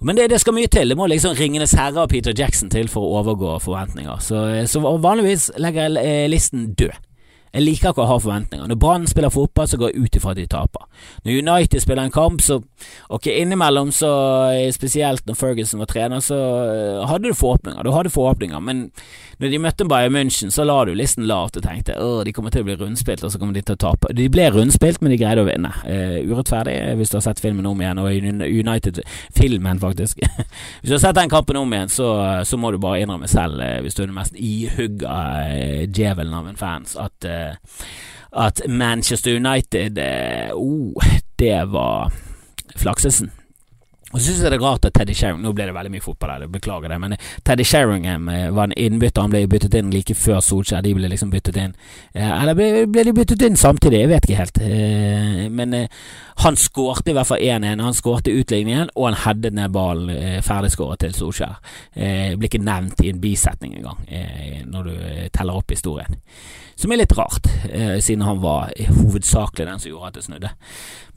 men 0.06 0.15
det, 0.15 0.30
det, 0.32 0.39
skal 0.39 0.56
mye 0.56 0.69
til. 0.72 0.93
Det 0.93 0.95
må 0.95 1.10
liksom 1.10 1.36
Ringenes 1.36 1.76
herre 1.76 2.06
og 2.06 2.12
Peter 2.13 2.36
Jackson 2.36 2.72
til 2.72 2.88
for 2.91 3.04
å 3.04 3.19
overgå 3.19 3.58
forventninger. 3.65 4.22
Så, 4.24 4.43
så 4.69 4.84
vanligvis 5.04 5.50
legger 5.60 5.89
jeg 5.89 6.04
eh, 6.06 6.28
listen 6.32 6.69
død. 6.80 7.09
Jeg 7.53 7.65
liker 7.65 7.93
ikke 7.93 8.03
å 8.05 8.09
ha 8.09 8.19
forventninger. 8.21 8.67
Når 8.69 8.79
Brann 8.79 9.07
spiller 9.09 9.33
fotball, 9.33 9.67
så 9.69 9.79
går 9.81 9.93
jeg 9.93 10.05
ut 10.05 10.19
ifra 10.19 10.33
at 10.35 10.39
de 10.39 10.47
taper. 10.49 10.85
Når 11.25 11.39
United 11.41 11.83
spiller 11.83 12.03
en 12.05 12.15
kamp, 12.15 12.41
så 12.45 12.62
Ok, 13.07 13.27
innimellom, 13.27 13.91
så 13.91 14.09
eh, 14.53 14.71
spesielt 14.71 15.25
når 15.27 15.35
Ferguson 15.35 15.81
var 15.81 15.89
trener, 15.89 16.21
så 16.23 16.38
eh, 16.69 17.07
hadde 17.09 17.31
du 17.31 17.35
forhåpninger. 17.38 17.83
Du 17.83 17.91
hadde 17.91 18.12
forhåpninger, 18.13 18.59
men 18.63 18.85
når 19.39 19.53
de 19.53 19.62
møtte 19.63 19.88
Bayern 19.89 20.13
München, 20.13 20.51
så 20.53 20.65
la 20.67 20.77
du 20.85 20.93
listen 20.97 21.25
lavt 21.27 21.57
og 21.57 21.65
tenkte 21.65 21.97
åh, 21.99 22.21
de 22.27 22.33
kommer 22.35 22.53
til 22.53 22.63
å 22.63 22.67
bli 22.67 22.77
rundspilt, 22.79 23.23
og 23.25 23.33
så 23.33 23.41
kommer 23.41 23.57
de 23.57 23.63
til 23.65 23.77
å 23.77 23.81
tape. 23.81 24.12
De 24.15 24.27
ble 24.31 24.49
rundspilt, 24.53 25.01
men 25.01 25.13
de 25.13 25.19
greide 25.21 25.43
å 25.43 25.47
vinne. 25.47 25.71
Uh, 25.85 26.19
urettferdig, 26.29 26.75
hvis 26.99 27.12
du 27.12 27.17
har 27.17 27.25
sett 27.25 27.41
filmen 27.41 27.67
om 27.69 27.81
igjen, 27.81 28.01
og 28.03 28.12
United-filmen, 28.12 29.81
faktisk. 29.81 30.21
hvis 30.81 30.91
du 30.91 30.95
har 30.95 31.03
sett 31.03 31.17
den 31.17 31.31
kampen 31.31 31.59
om 31.59 31.73
igjen, 31.73 31.93
så, 31.93 32.09
så 32.45 32.59
må 32.59 32.73
du 32.75 32.79
bare 32.83 33.01
innrømme 33.03 33.29
selv, 33.31 33.63
hvis 33.83 33.97
du 33.97 34.03
er 34.03 34.12
den 34.12 34.17
mest 34.19 34.38
ihugga 34.38 35.15
djevelen 35.88 36.35
av 36.35 36.51
en 36.51 36.59
fans, 36.59 36.95
at 36.99 37.29
at 38.36 38.62
Manchester 38.67 39.32
United 39.36 39.97
oh, 40.54 41.04
det 41.39 41.71
var 41.71 42.13
flaksesen. 42.75 43.32
Og 44.10 44.17
så 44.17 44.26
synes 44.26 44.39
jeg 44.41 44.52
det 44.52 44.58
er 44.58 44.63
rart 44.65 44.86
at 44.88 44.95
Teddy 44.98 45.13
Sheringham 45.13 45.43
Nå 45.45 45.52
ble 45.54 45.67
det 45.69 45.76
veldig 45.76 45.91
mye 45.93 46.04
fotball 46.04 46.32
her, 46.34 46.45
beklager 46.50 46.89
det, 46.89 46.98
men 47.02 47.15
Teddy 47.45 47.65
Sheringham 47.67 48.30
eh, 48.34 48.48
var 48.56 48.69
en 48.69 48.74
innbytter. 48.74 49.22
Han 49.22 49.34
ble 49.34 49.43
byttet 49.50 49.76
inn 49.78 49.91
like 49.93 50.15
før 50.17 50.39
Solskjær. 50.43 50.82
De 50.86 50.95
ble 50.98 51.12
liksom 51.12 51.30
byttet 51.34 51.60
inn. 51.62 51.76
Eh, 52.15 52.26
eller 52.26 52.58
ble, 52.58 52.69
ble 52.89 53.06
de 53.06 53.13
byttet 53.13 53.43
inn 53.45 53.60
samtidig? 53.60 54.02
Jeg 54.02 54.12
vet 54.12 54.26
ikke 54.26 54.39
helt. 54.39 54.62
Eh, 54.65 55.43
men 55.54 55.76
han 56.43 56.58
skårte 56.58 57.13
i 57.13 57.17
hvert 57.17 57.30
fall 57.30 57.43
1-1. 57.45 57.84
Han 57.86 57.98
skårte 57.98 58.34
utligningen, 58.34 58.89
og 58.95 59.12
han 59.12 59.19
headet 59.26 59.54
ned 59.60 59.76
ballen 59.76 60.41
ferdigskåret 60.45 61.04
til 61.04 61.13
Solskjær. 61.13 61.60
Blir 61.93 62.48
ikke 62.50 62.63
nevnt 62.63 63.04
i 63.04 63.12
en 63.12 63.19
bisetning 63.22 63.76
engang, 63.78 64.00
når 64.72 64.88
du 64.88 64.93
teller 65.36 65.60
opp 65.60 65.76
historien. 65.76 66.17
Som 66.80 66.93
er 66.95 67.02
litt 67.02 67.13
rart, 67.17 67.50
siden 68.00 68.24
han 68.24 68.39
var 68.41 68.72
hovedsakelig 68.88 69.67
den 69.67 69.84
som 69.84 69.91
gjorde 69.91 70.13
at 70.13 70.19
det 70.19 70.26
snudde. 70.30 70.54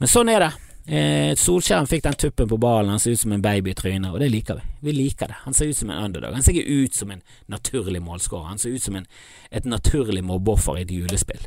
Men 0.01 0.11
sånn 0.11 0.33
er 0.33 0.47
det. 0.47 0.51
Eh, 0.83 1.31
Solskjær 1.39 1.85
fikk 1.87 2.03
den 2.03 2.17
tuppen 2.19 2.49
på 2.51 2.57
ballen, 2.59 2.89
han 2.91 2.99
ser 2.99 3.15
ut 3.15 3.21
som 3.21 3.31
en 3.31 3.43
baby 3.43 3.71
i 3.71 3.75
trynet, 3.77 4.11
og 4.11 4.19
det 4.19 4.27
liker 4.33 4.57
vi. 4.59 4.65
Vi 4.83 4.95
liker 4.97 5.31
det. 5.31 5.37
Han 5.45 5.55
ser 5.55 5.71
ut 5.71 5.77
som 5.77 5.89
en 5.89 6.01
underdog. 6.03 6.33
Han 6.35 6.43
ser 6.43 6.57
ikke 6.57 6.83
ut 6.83 6.97
som 6.97 7.13
en 7.13 7.21
naturlig 7.47 8.01
målskårer. 8.03 8.49
Han 8.49 8.59
ser 8.59 8.75
ut 8.75 8.83
som 8.83 8.97
en, 8.99 9.07
et 9.49 9.65
naturlig 9.65 10.25
mobbeoffer 10.27 10.81
i 10.81 10.83
et 10.83 10.91
julespill. 10.91 11.39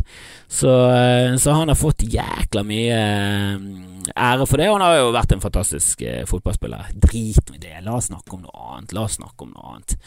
Så, 0.49 0.73
eh, 0.89 1.37
så, 1.37 1.53
han 1.53 1.69
har 1.69 1.77
fått 1.77 2.07
jækla 2.09 2.65
mye 2.65 2.97
eh, 2.97 3.69
ære 4.17 4.49
for 4.49 4.57
det, 4.57 4.71
og 4.71 4.79
han 4.79 4.87
har 4.89 4.99
jo 5.03 5.15
vært 5.19 5.37
en 5.37 5.45
fantastisk 5.45 6.07
eh, 6.07 6.25
fotballspiller. 6.29 6.89
Drit 6.97 7.53
med 7.53 7.61
det, 7.61 7.77
la 7.85 8.01
oss 8.01 8.09
snakke 8.09 8.39
om 8.39 8.47
noe 8.49 8.69
annet. 8.73 8.97
La 8.97 9.05
oss 9.05 9.21
snakke 9.21 9.45
om 9.45 9.53
noe 9.53 9.75
annet. 9.75 9.99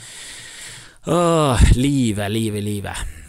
Åh, 1.05 1.69
livet, 1.77 2.31
livet, 2.33 2.65
livet. 2.65 3.28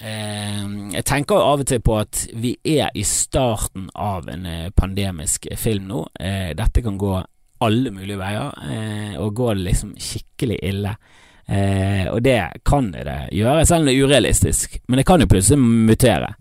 Eh, 0.00 0.64
jeg 0.96 1.04
tenker 1.06 1.38
av 1.38 1.62
og 1.62 1.68
til 1.70 1.82
på 1.84 1.98
at 2.00 2.24
vi 2.34 2.54
er 2.74 2.90
i 2.98 3.04
starten 3.06 3.86
av 3.94 4.28
en 4.32 4.46
eh, 4.46 4.70
pandemisk 4.74 5.46
film 5.60 5.86
nå. 5.90 6.00
Eh, 6.18 6.50
dette 6.58 6.82
kan 6.82 6.98
gå 6.98 7.14
alle 7.64 7.92
mulige 7.94 8.18
veier, 8.20 8.50
og 9.22 9.36
gå 9.38 9.52
liksom 9.56 9.94
skikkelig 9.96 10.58
ille. 10.68 10.90
og 12.10 12.18
det 12.22 12.60
kan 12.66 12.90
det 12.92 13.04
gjøre, 13.32 13.64
selv 13.64 13.80
om 13.80 13.86
det 13.86 13.94
er 13.94 14.04
urealistisk. 14.04 14.76
Men 14.88 14.98
det 14.98 15.06
kan 15.06 15.20
jo 15.20 15.28
plutselig 15.30 15.58
mutere. 15.62 16.34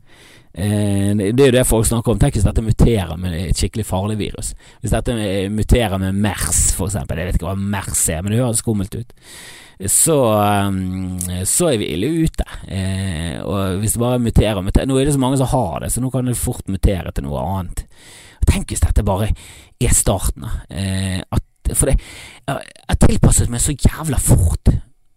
Det 0.53 1.31
er 1.31 1.47
jo 1.49 1.55
det 1.55 1.65
folk 1.65 1.87
snakker 1.89 2.13
om. 2.13 2.19
Tenk 2.21 2.37
hvis 2.37 2.45
dette 2.45 2.61
muterer 2.61 3.17
med 3.17 3.33
et 3.39 3.57
skikkelig 3.57 3.87
farlig 3.89 4.19
virus. 4.19 4.53
Hvis 4.83 4.93
dette 4.93 5.15
muterer 5.49 5.97
med 5.97 6.19
MERS, 6.21 6.61
for 6.77 6.91
eksempel. 6.91 7.17
Jeg 7.17 7.31
vet 7.31 7.39
ikke 7.39 7.49
hva 7.49 7.57
MERS 7.57 8.03
er, 8.13 8.21
men 8.21 8.35
det 8.35 8.43
høres 8.43 8.61
skummelt 8.61 8.93
ut 8.99 9.15
så, 9.85 10.41
um, 10.67 11.19
så 11.45 11.69
er 11.71 11.77
vi 11.81 11.91
ille 11.93 12.07
ute. 12.23 12.45
Eh, 12.67 13.39
og 13.41 13.79
hvis 13.81 13.95
det 13.95 14.01
bare 14.01 14.21
muterer, 14.21 14.61
muterer 14.61 14.87
Nå 14.87 14.97
er 14.99 15.07
det 15.07 15.15
så 15.15 15.21
mange 15.21 15.39
som 15.41 15.49
har 15.51 15.83
det, 15.83 15.91
så 15.93 16.03
nå 16.03 16.11
kan 16.13 16.29
det 16.29 16.37
fort 16.39 16.69
mutere 16.71 17.11
til 17.11 17.27
noe 17.27 17.41
annet. 17.41 17.85
Tenk 18.47 18.71
hvis 18.71 18.83
dette 18.83 19.05
bare 19.07 19.31
er 19.81 19.95
starten. 19.95 20.45
Eh, 20.69 21.19
at, 21.23 21.73
for 21.73 21.89
det 21.89 21.97
Jeg 22.47 22.99
tilpasset 22.99 23.51
meg 23.51 23.63
så 23.63 23.75
jævla 23.75 24.19
fort. 24.21 24.73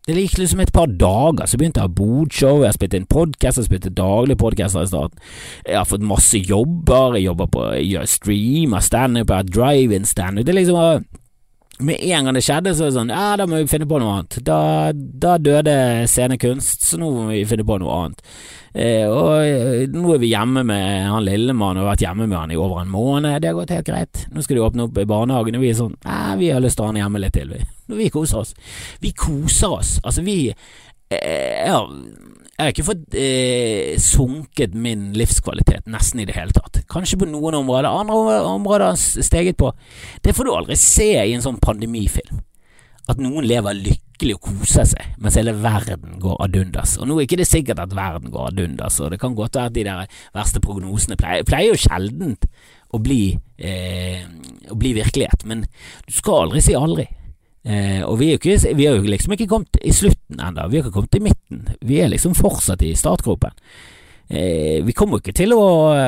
Det 0.06 0.14
gikk 0.14 0.36
liksom 0.38 0.60
et 0.62 0.70
par 0.70 0.86
dager, 0.86 1.48
så 1.50 1.58
begynte 1.58 1.80
jeg 1.82 1.88
å 1.88 1.90
ha 1.90 1.96
bodshow, 1.98 2.60
jeg 2.62 2.68
har 2.68 2.74
spilt 2.76 2.92
inn 2.94 3.08
podkast, 3.10 3.58
jeg 3.58 3.66
spilte 3.66 3.90
daglig 3.90 4.36
podkaster 4.38 4.84
i 4.86 4.90
starten. 4.92 5.24
Jeg 5.66 5.80
har 5.80 5.88
fått 5.90 6.04
masse 6.06 6.38
jobber, 6.46 7.16
jeg 7.18 7.26
jobber 7.26 7.48
på 7.50 7.64
jeg 7.80 8.12
streamer 8.12 8.84
standup, 8.86 9.32
jeg 9.32 9.42
har 9.42 9.50
drive-in 9.50 10.06
standup. 10.06 10.46
Det 10.46 10.54
liksom 10.54 10.78
med 11.78 12.00
en 12.00 12.24
gang 12.24 12.36
det 12.36 12.42
skjedde, 12.44 12.72
så 12.74 12.86
er 12.86 12.90
det 12.90 12.96
sånn 12.96 13.10
Ja, 13.12 13.36
da 13.36 13.46
må 13.48 13.58
vi 13.60 13.68
finne 13.70 13.88
på 13.88 13.98
noe 14.00 14.18
annet. 14.18 14.38
Da, 14.46 14.92
da 14.94 15.36
døde 15.42 15.74
scenekunst, 16.08 16.86
så 16.88 17.00
nå 17.00 17.10
må 17.12 17.26
vi 17.28 17.42
finne 17.48 17.66
på 17.68 17.76
noe 17.82 17.98
annet. 18.00 18.22
Eh, 18.76 19.04
og 19.08 19.34
eh, 19.40 19.84
nå 19.92 20.14
er 20.14 20.22
vi 20.22 20.32
hjemme 20.32 20.64
med 20.68 21.08
han 21.10 21.24
lillemann, 21.24 21.76
og 21.76 21.84
har 21.84 21.92
vært 21.94 22.06
hjemme 22.06 22.28
med 22.28 22.38
han 22.38 22.54
i 22.54 22.58
over 22.60 22.82
en 22.82 22.92
måned. 22.92 23.38
Det 23.42 23.50
har 23.50 23.58
gått 23.58 23.74
helt 23.76 23.88
greit. 23.88 24.24
Nå 24.32 24.44
skal 24.44 24.58
de 24.58 24.64
åpne 24.66 24.88
opp 24.88 25.00
i 25.00 25.08
barnehagen, 25.08 25.58
og 25.58 25.64
vi 25.64 25.72
er 25.72 25.78
sånn 25.78 25.96
Ja, 26.04 26.36
vi 26.40 26.50
har 26.52 26.64
lyst 26.64 26.80
til 26.80 26.86
å 26.86 26.88
ha 26.88 26.94
han 26.94 27.02
hjemme 27.02 27.22
litt 27.24 27.36
til, 27.36 27.52
vi. 27.52 27.62
Vi 28.00 28.10
koser 28.14 28.42
oss. 28.42 28.56
Vi 29.04 29.12
koser 29.16 29.78
oss. 29.78 29.94
Altså, 30.02 30.24
vi 30.26 30.38
eh, 30.48 31.68
ja, 31.68 31.82
jeg 32.56 32.64
har 32.64 32.72
ikke 32.72 32.86
fått 32.86 33.14
eh, 33.20 33.98
sunket 34.00 34.72
min 34.80 35.10
livskvalitet 35.16 35.90
nesten 35.92 36.22
i 36.22 36.24
det 36.28 36.38
hele 36.38 36.56
tatt. 36.56 36.80
Kanskje 36.88 37.18
på 37.20 37.28
noen 37.28 37.58
områder, 37.58 37.90
andre 37.90 38.38
områder 38.48 38.86
har 38.88 38.96
steget 38.96 39.58
på. 39.60 39.74
Det 40.24 40.32
får 40.32 40.48
du 40.48 40.52
aldri 40.54 40.78
se 40.80 41.10
i 41.20 41.34
en 41.36 41.44
sånn 41.44 41.60
pandemifilm. 41.60 42.40
At 43.12 43.20
noen 43.20 43.44
lever 43.46 43.76
lykkelig 43.76 44.38
og 44.38 44.48
koser 44.48 44.88
seg, 44.88 45.12
mens 45.20 45.36
hele 45.38 45.52
verden 45.60 46.16
går 46.22 46.40
ad 46.46 46.56
undas. 46.58 46.96
Og 46.96 47.06
nå 47.06 47.18
er 47.18 47.28
ikke 47.28 47.38
det 47.42 47.46
sikkert 47.50 47.84
at 47.84 47.92
verden 47.94 48.32
går 48.34 48.48
ad 48.48 48.64
undas, 48.64 48.96
og 49.04 49.12
det 49.12 49.20
kan 49.22 49.36
godt 49.36 49.60
være 49.60 49.70
at 49.70 49.76
de 49.76 49.84
der 49.86 50.16
verste 50.34 50.64
prognosene 50.64 51.20
pleier, 51.20 51.44
pleier 51.46 51.70
jo 51.74 51.84
sjeldent 51.84 52.48
å 52.96 53.02
bli, 53.04 53.36
eh, 53.60 54.24
å 54.72 54.80
bli 54.80 54.96
virkelighet, 54.96 55.44
men 55.44 55.68
du 56.08 56.16
skal 56.16 56.46
aldri 56.46 56.64
si 56.64 56.74
aldri. 56.74 57.06
Eh, 57.66 58.02
og 58.06 58.16
vi 58.20 58.32
har 58.32 58.40
ikke, 58.40 58.74
vi 58.78 58.86
er, 58.86 58.96
jo 58.96 59.10
liksom 59.10 59.34
ikke 59.34 59.48
kommet 59.50 59.78
i 59.82 59.92
slutten 60.26 60.46
ennå, 60.46 60.68
vi 60.68 60.76
har 60.76 60.84
ikke 60.84 60.92
kommet 60.92 61.14
i 61.14 61.20
midten. 61.20 61.68
Vi 61.80 62.00
er 62.00 62.08
liksom 62.08 62.34
fortsatt 62.34 62.82
i 62.82 62.94
startgropen. 62.94 63.50
Eh, 64.28 64.84
vi 64.84 64.92
kommer 64.92 65.18
ikke 65.18 65.32
til 65.32 65.52
å, 65.52 65.60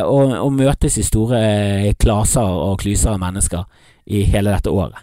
å, 0.02 0.42
å, 0.42 0.50
møtes 0.50 0.98
i 0.98 1.02
store 1.02 1.94
klaser 1.98 2.42
og 2.42 2.80
klyser 2.80 3.14
av 3.14 3.20
mennesker 3.20 3.64
i 4.06 4.24
hele 4.24 4.50
dette 4.50 4.70
året. 4.70 4.98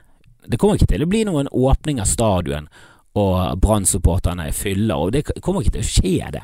Det 0.46 0.58
kommer 0.58 0.76
ikke 0.76 0.92
til 0.92 1.04
å 1.04 1.08
bli 1.08 1.24
noen 1.26 1.48
åpning 1.48 2.02
av 2.02 2.06
stadion 2.06 2.68
og 3.16 3.58
Brann-supporterne 3.60 4.52
fyller, 4.52 4.96
og 4.96 5.14
det 5.14 5.24
kommer 5.42 5.62
ikke 5.64 5.80
til 5.80 5.86
å 5.86 5.94
skje, 5.94 6.32
det. 6.36 6.44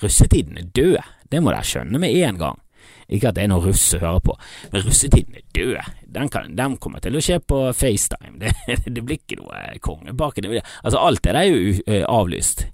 Russetiden 0.00 0.58
er 0.58 0.70
død, 0.72 1.00
det 1.30 1.40
må 1.42 1.50
dere 1.50 1.66
skjønne 1.66 1.98
med 1.98 2.14
en 2.14 2.38
gang. 2.38 2.60
Ikke 3.08 3.30
at 3.30 3.36
det 3.36 3.44
er 3.44 3.50
noen 3.52 3.66
russ 3.66 3.84
å 3.96 4.00
høre 4.00 4.20
på, 4.24 4.36
men 4.72 4.84
russetiden 4.86 5.36
er 5.38 5.44
død. 5.56 5.90
Den, 6.14 6.30
kan, 6.32 6.54
den 6.56 6.76
kommer 6.80 7.02
til 7.04 7.18
å 7.18 7.22
skje 7.24 7.40
på 7.44 7.60
FaceTime. 7.76 8.38
Det, 8.44 8.78
det 8.86 9.02
blir 9.04 9.18
ikke 9.20 9.40
noe 9.42 9.78
kongebake. 9.84 10.44
Altså, 10.46 11.00
alt 11.00 11.22
det 11.24 11.34
er 11.36 11.48
jo 11.50 11.74
uh, 11.84 12.04
avlyst. 12.08 12.64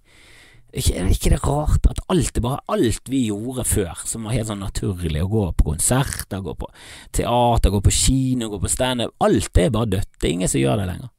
Ikke, 0.71 0.95
er 0.95 1.09
ikke 1.11 1.33
det 1.33 1.41
rart 1.43 1.87
at 1.91 1.99
alt, 2.13 2.37
bare 2.43 2.61
alt 2.71 3.11
vi 3.11 3.25
gjorde 3.27 3.65
før, 3.67 4.05
som 4.07 4.27
var 4.27 4.37
helt 4.37 4.47
sånn 4.53 4.63
naturlig, 4.63 5.25
å 5.25 5.31
gå 5.31 5.47
på 5.59 5.67
konserter, 5.73 6.45
gå 6.45 6.55
på 6.61 6.69
teater, 7.17 7.73
gå 7.75 7.81
på 7.83 7.95
kino, 7.95 8.51
gå 8.53 8.61
på 8.63 8.71
standup, 8.71 9.17
alt 9.27 9.51
det 9.57 9.67
er 9.67 9.75
bare 9.75 9.91
dødt. 9.97 10.13
Det 10.15 10.29
er 10.29 10.37
ingen 10.37 10.53
som 10.53 10.63
gjør 10.63 10.83
det 10.83 10.91
lenger. 10.93 11.11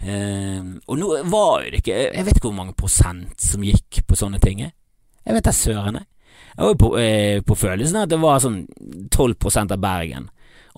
Uh, 0.00 0.78
og 0.88 0.96
nå 0.96 1.10
var 1.28 1.66
jo 1.66 1.72
det 1.74 1.82
ikke 1.82 1.96
Jeg 2.06 2.24
vet 2.24 2.38
ikke 2.38 2.46
hvor 2.46 2.54
mange 2.56 2.72
prosent 2.72 3.42
som 3.44 3.66
gikk 3.66 4.00
på 4.08 4.16
sånne 4.16 4.40
ting. 4.40 4.62
Jeg 4.64 5.36
vet 5.36 5.44
da 5.44 5.52
søren, 5.52 6.00
jeg. 6.00 6.08
Jeg 6.56 6.66
var 6.66 6.76
på, 6.80 6.90
eh, 6.98 7.40
på 7.46 7.56
følelsen 7.56 8.02
at 8.02 8.10
det 8.10 8.20
var 8.20 8.40
sånn 8.42 8.64
12% 9.10 9.74
av 9.74 9.80
Bergen 9.82 10.30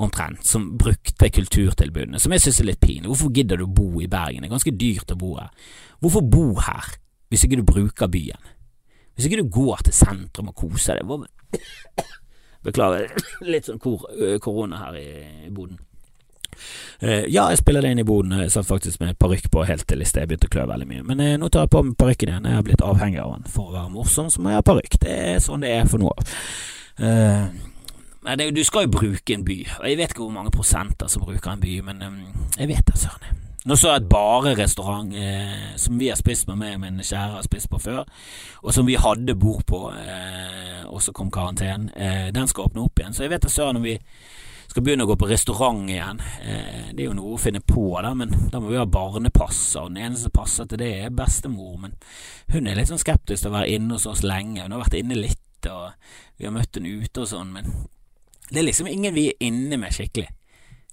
omtrent, 0.03 0.45
som 0.47 0.71
brukte 0.79 1.29
kulturtilbudene, 1.31 2.21
som 2.21 2.33
jeg 2.33 2.41
synes 2.41 2.61
er 2.61 2.69
litt 2.71 2.81
pinlig. 2.81 3.11
Hvorfor 3.11 3.33
gidder 3.35 3.61
du 3.61 3.67
å 3.67 3.75
bo 3.75 4.01
i 4.01 4.09
Bergen? 4.09 4.43
Det 4.43 4.49
er 4.49 4.57
ganske 4.57 4.77
dyrt 4.79 5.13
å 5.13 5.19
bo 5.19 5.37
her. 5.37 5.51
Hvorfor 6.01 6.25
bo 6.25 6.47
her, 6.61 6.97
hvis 7.31 7.45
ikke 7.45 7.61
du 7.61 7.67
bruker 7.69 8.11
byen? 8.13 8.51
Hvis 9.15 9.29
ikke 9.29 9.43
du 9.43 9.53
går 9.53 9.85
til 9.85 9.97
sentrum 9.97 10.49
og 10.49 10.57
koser 10.57 11.01
deg? 11.01 11.27
Beklager, 12.67 13.13
litt 13.53 13.69
sånn 13.69 13.81
kor 13.83 14.07
korona 14.41 14.87
her 14.87 14.97
i 15.01 15.51
boden. 15.53 15.81
Uh, 17.03 17.25
ja, 17.27 17.49
jeg 17.51 17.61
spiller 17.63 17.85
det 17.85 17.93
inn 17.95 18.03
i 18.03 18.07
boden. 18.09 18.37
Jeg 18.43 18.55
satt 18.55 18.69
faktisk 18.69 19.03
med 19.03 19.19
parykk 19.21 19.51
på 19.53 19.67
helt 19.69 19.87
til 19.89 20.05
i 20.05 20.09
sted 20.09 20.25
jeg 20.25 20.33
begynte 20.33 20.51
å 20.51 20.55
klø 20.55 20.69
veldig 20.71 20.89
mye. 20.91 21.07
Men 21.11 21.25
uh, 21.25 21.35
nå 21.41 21.51
tar 21.53 21.67
jeg 21.67 21.75
på 21.75 21.85
meg 21.89 21.99
parykken 22.01 22.33
igjen. 22.33 22.49
Jeg 22.51 22.61
har 22.61 22.67
blitt 22.69 22.87
avhengig 22.87 23.21
av 23.25 23.37
den. 23.37 23.51
For 23.53 23.71
å 23.71 23.77
være 23.77 23.93
morsom 23.97 24.31
så 24.33 24.43
må 24.43 24.53
jeg 24.53 24.63
ha 24.63 24.71
parykk. 24.71 24.99
Det 25.03 25.19
er 25.35 25.45
sånn 25.45 25.67
det 25.67 25.75
er 25.77 25.91
for 25.91 26.03
noe 26.03 26.17
av. 26.17 26.35
Men 28.23 28.39
det, 28.39 28.53
du 28.55 28.63
skal 28.65 28.87
jo 28.87 28.93
bruke 28.95 29.35
en 29.35 29.43
by, 29.43 29.57
og 29.81 29.87
jeg 29.89 29.99
vet 29.99 30.13
ikke 30.13 30.23
hvor 30.23 30.35
mange 30.37 30.53
prosenter 30.55 31.09
som 31.11 31.25
bruker 31.25 31.57
en 31.57 31.63
by, 31.63 31.81
men 31.89 32.05
um, 32.07 32.21
jeg 32.55 32.69
vet 32.71 32.85
det, 32.87 33.01
søren. 33.03 33.41
Nå 33.63 33.77
så 33.79 33.93
jeg 33.93 34.03
et 34.03 34.09
barerestaurant 34.11 35.13
eh, 35.15 35.75
som 35.79 35.99
vi 35.99 36.09
har 36.11 36.19
spist 36.19 36.49
med 36.49 36.59
meg 36.59 36.73
og 36.75 36.81
min 36.83 36.99
kjære 36.99 37.37
har 37.37 37.45
spist 37.47 37.69
på 37.71 37.79
før, 37.79 38.01
og 38.59 38.75
som 38.75 38.89
vi 38.89 38.97
hadde 38.99 39.37
bord 39.39 39.63
på, 39.71 39.85
eh, 39.95 40.81
og 40.89 40.99
så 41.03 41.15
kom 41.15 41.31
karantenen. 41.31 41.91
Eh, 41.95 42.33
den 42.35 42.51
skal 42.51 42.67
åpne 42.67 42.83
opp 42.83 42.99
igjen, 42.99 43.15
så 43.15 43.23
jeg 43.23 43.31
vet 43.31 43.47
da 43.47 43.53
søren 43.53 43.79
om 43.79 43.87
vi 43.87 43.95
skal 44.73 44.85
begynne 44.87 45.05
å 45.07 45.11
gå 45.11 45.17
på 45.21 45.29
restaurant 45.31 45.89
igjen. 45.91 46.21
Eh, 46.43 46.91
det 46.93 47.05
er 47.05 47.09
jo 47.11 47.17
noe 47.17 47.37
å 47.37 47.41
finne 47.41 47.63
på, 47.65 47.87
da, 48.05 48.13
men 48.17 48.33
da 48.53 48.61
må 48.61 48.73
vi 48.73 48.81
ha 48.81 48.89
barnepass, 48.89 49.61
og 49.81 49.93
den 49.93 50.03
eneste 50.07 50.27
som 50.27 50.37
passer 50.37 50.69
til 50.69 50.81
det, 50.83 50.93
er 51.05 51.17
bestemor. 51.17 51.79
Men 51.83 51.97
hun 52.55 52.69
er 52.69 52.79
litt 52.79 52.91
sånn 52.91 53.01
skeptisk 53.03 53.45
til 53.45 53.53
å 53.53 53.57
være 53.59 53.73
inne 53.77 53.99
hos 53.99 54.09
oss 54.11 54.25
lenge. 54.27 54.65
Hun 54.65 54.77
har 54.77 54.85
vært 54.85 54.99
inne 55.01 55.19
litt, 55.19 55.71
og 55.71 55.93
vi 56.39 56.49
har 56.49 56.55
møtt 56.55 56.79
henne 56.79 56.95
ute 57.03 57.25
og 57.25 57.29
sånn, 57.31 57.53
men 57.55 57.69
det 58.49 58.61
er 58.61 58.67
liksom 58.67 58.89
ingen 58.91 59.15
vi 59.15 59.29
er 59.31 59.45
inne 59.47 59.79
med 59.81 59.95
skikkelig. 59.95 60.29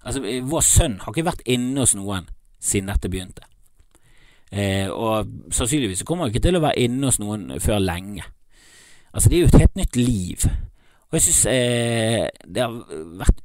Altså, 0.07 0.23
vår 0.23 0.63
sønn 0.63 0.99
har 1.03 1.11
ikke 1.11 1.27
vært 1.27 1.47
inne 1.49 1.83
hos 1.83 1.95
noen 1.97 2.29
siden 2.63 2.91
dette 2.91 3.11
begynte. 3.11 3.43
Eh, 4.49 4.87
og 4.89 5.27
sannsynligvis 5.53 6.05
kommer 6.07 6.25
han 6.25 6.33
ikke 6.33 6.45
til 6.47 6.57
å 6.57 6.63
være 6.63 6.85
inne 6.85 7.09
hos 7.09 7.19
noen 7.21 7.51
før 7.61 7.81
lenge. 7.83 8.23
Altså, 9.11 9.29
det 9.29 9.37
er 9.37 9.43
jo 9.43 9.51
et 9.51 9.61
helt 9.63 9.77
nytt 9.79 9.99
liv. 9.99 10.47
Og 11.09 11.17
jeg 11.17 11.25
synes 11.27 11.45
eh, 11.51 12.25
det 12.45 12.63
har 12.63 12.75
vært 13.19 13.43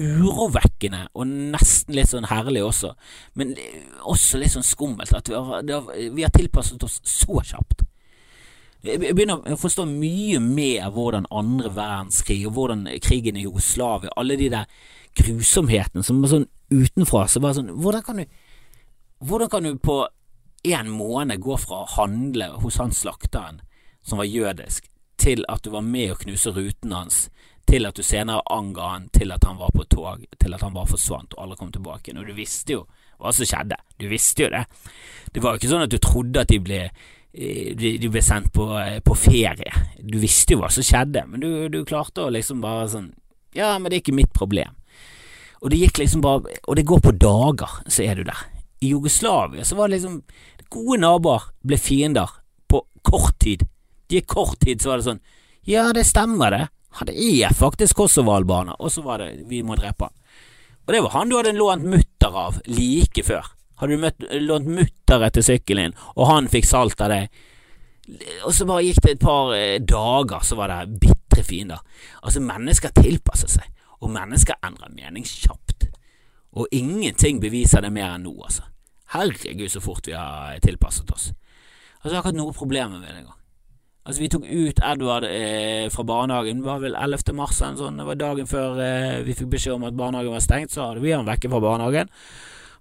urovekkende 0.00 1.06
og 1.12 1.28
nesten 1.28 1.96
litt 1.96 2.08
sånn 2.08 2.28
herlig 2.30 2.62
også, 2.64 2.94
men 3.36 3.52
også 4.08 4.40
litt 4.40 4.54
sånn 4.54 4.64
skummelt 4.64 5.12
at 5.16 5.28
vi 5.28 5.36
har, 5.36 5.90
vi 5.92 6.24
har 6.24 6.32
tilpasset 6.32 6.84
oss 6.86 7.00
så 7.04 7.42
kjapt. 7.44 7.84
Jeg 8.82 8.98
begynner 8.98 9.44
å 9.46 9.58
forstå 9.60 9.84
mye 9.86 10.40
mer 10.42 10.88
hvordan 10.90 11.28
andre 11.30 11.70
verdenskrig 11.70 12.40
og 12.48 12.56
hvordan 12.56 12.88
krigen 13.04 13.36
i 13.38 13.44
Jugoslavia, 13.44 14.10
alle 14.18 14.38
de 14.40 14.48
der 14.50 14.66
grusomhetene 15.20 16.02
som 16.02 16.18
var 16.22 16.32
sånn 16.32 16.48
utenfra, 16.72 17.28
så 17.28 17.42
bare 17.44 17.60
sånn 17.60 17.70
Hvordan 17.78 18.02
kan 18.02 18.18
du, 18.18 18.24
hvordan 19.20 19.52
kan 19.52 19.68
du 19.68 19.76
på 19.78 20.00
en 20.72 20.90
måned 20.90 21.42
gå 21.42 21.58
fra 21.60 21.82
å 21.82 21.92
handle 21.98 22.48
hos 22.62 22.80
han 22.80 22.94
slakteren 22.96 23.60
som 24.02 24.18
var 24.18 24.30
jødisk, 24.30 24.88
til 25.20 25.44
at 25.52 25.62
du 25.62 25.70
var 25.70 25.84
med 25.86 26.14
å 26.14 26.18
knuse 26.18 26.50
ruten 26.50 26.94
hans 26.96 27.26
til 27.72 27.88
at 27.88 27.96
du 27.96 28.04
senere 28.04 28.44
anga 28.52 28.90
han 28.94 29.08
til 29.14 29.32
at 29.32 29.44
han 29.48 29.56
var 29.60 29.72
på 29.72 29.86
tog, 29.88 30.26
til 30.38 30.54
at 30.54 30.64
han 30.64 30.74
bare 30.74 30.90
forsvant 30.90 31.32
og 31.36 31.44
aldri 31.44 31.58
kom 31.60 31.72
tilbake. 31.72 32.14
Og 32.18 32.28
du 32.28 32.34
visste 32.36 32.76
jo 32.76 32.84
hva 33.22 33.32
som 33.32 33.48
skjedde. 33.48 33.78
Du 34.00 34.08
visste 34.10 34.44
jo 34.44 34.52
det. 34.52 34.64
Det 35.32 35.42
var 35.42 35.54
jo 35.54 35.62
ikke 35.62 35.72
sånn 35.72 35.86
at 35.86 35.92
du 35.92 35.98
trodde 36.02 36.42
at 36.42 36.52
de 36.52 36.58
ble, 36.62 36.82
de, 37.32 37.94
de 38.02 38.10
ble 38.12 38.22
sendt 38.24 38.52
på, 38.54 38.66
eh, 38.80 38.98
på, 39.04 39.16
ferie. 39.16 39.84
Du 39.98 40.18
visste 40.22 40.56
jo 40.56 40.62
hva 40.62 40.70
som 40.74 40.84
skjedde, 40.86 41.24
men 41.30 41.42
du, 41.44 41.50
du 41.72 41.80
klarte 41.88 42.26
å 42.26 42.32
liksom 42.34 42.62
bare 42.64 42.90
sånn 42.92 43.10
Ja, 43.56 43.74
men 43.78 43.90
det 43.90 43.98
er 43.98 44.04
ikke 44.04 44.16
mitt 44.16 44.32
problem. 44.36 44.76
Og 45.62 45.70
det 45.70 45.78
gikk 45.78 46.02
liksom 46.02 46.22
bare 46.24 46.56
Og 46.66 46.76
det 46.76 46.88
går 46.88 47.02
på 47.04 47.12
dager, 47.14 47.80
så 47.86 48.04
er 48.04 48.18
du 48.18 48.24
der. 48.26 48.46
I 48.82 48.90
Jugoslavia 48.92 49.64
så 49.64 49.78
var 49.78 49.88
det 49.88 50.00
liksom 50.00 50.22
Gode 50.72 51.02
naboer 51.02 51.50
ble 51.62 51.76
fiender 51.76 52.30
på 52.68 52.80
kort 53.04 53.36
tid. 53.44 53.66
De 54.08 54.18
gikk 54.18 54.30
kort 54.32 54.58
tid, 54.60 54.80
så 54.80 54.92
var 54.92 55.00
det 55.00 55.08
sånn 55.10 55.22
Ja, 55.68 55.90
det 55.94 56.08
stemmer, 56.08 56.50
det. 56.50 56.64
Han 57.00 57.08
er 57.12 57.54
faktisk 57.56 57.96
Kosovo-albaner, 57.96 58.76
og 58.78 58.92
så 58.92 59.04
var 59.04 59.22
det 59.22 59.46
vi 59.48 59.62
må 59.64 59.78
drepe 59.78 60.10
han. 60.10 60.16
Og 60.82 60.92
det 60.92 61.00
var 61.04 61.14
han 61.16 61.30
du 61.30 61.38
hadde 61.38 61.54
lånt 61.56 61.86
mutter 61.88 62.36
av 62.36 62.58
like 62.66 63.24
før. 63.24 63.48
Hadde 63.80 63.96
du 63.96 64.02
møtt, 64.02 64.26
lånt 64.42 64.68
mutter 64.68 65.24
etter 65.26 65.44
sykkelen 65.46 65.90
din, 65.90 65.98
og 66.16 66.28
han 66.28 66.50
fikk 66.52 66.68
salt 66.68 67.00
av 67.02 67.14
deg, 67.14 67.42
og 68.42 68.50
så 68.54 68.66
bare 68.66 68.82
gikk 68.82 69.00
det 69.04 69.12
et 69.14 69.22
par 69.22 69.52
eh, 69.54 69.78
dager, 69.78 70.42
så 70.42 70.58
var 70.58 70.72
det 70.72 70.98
bitre 71.02 71.44
fiender. 71.46 71.82
Altså, 72.22 72.42
mennesker 72.42 72.94
tilpasser 72.96 73.50
seg, 73.50 73.68
og 74.02 74.10
mennesker 74.12 74.58
endrer 74.66 74.90
mening 74.94 75.26
kjapt. 75.26 75.86
Og 76.58 76.66
ingenting 76.74 77.38
beviser 77.40 77.84
det 77.84 77.92
mer 77.94 78.16
enn 78.16 78.26
nå, 78.26 78.34
altså. 78.42 78.66
Herregud, 79.14 79.68
så 79.70 79.80
fort 79.84 80.08
vi 80.08 80.16
har 80.16 80.58
tilpasset 80.64 81.10
oss. 81.14 81.30
Altså, 82.02 82.10
jeg 82.10 82.16
har 82.16 82.24
ikke 82.24 82.32
hatt 82.32 82.40
noe 82.40 82.56
problemer 82.56 82.98
med 82.98 83.06
det 83.06 83.22
engang. 83.22 83.38
Altså, 84.02 84.18
vi 84.18 84.28
tok 84.32 84.46
ut 84.50 84.80
Edvard 84.82 85.24
eh, 85.28 85.86
fra 85.94 86.02
barnehagen, 86.02 86.62
det 86.62 86.66
var 86.66 86.80
vel 86.82 86.96
11. 86.98 87.34
mars, 87.38 87.60
eller 87.62 87.78
sånn, 87.78 88.00
det 88.00 88.06
var 88.08 88.18
dagen 88.18 88.48
før 88.50 88.80
eh, 88.82 89.20
vi 89.22 89.36
fikk 89.38 89.52
beskjed 89.52 89.76
om 89.76 89.86
at 89.86 89.94
barnehagen 89.98 90.34
var 90.34 90.42
stengt, 90.42 90.74
så 90.74 90.88
hadde 90.88 91.04
vi 91.04 91.12
han 91.14 91.28
vekke 91.28 91.50
fra 91.52 91.60
barnehagen. 91.62 92.10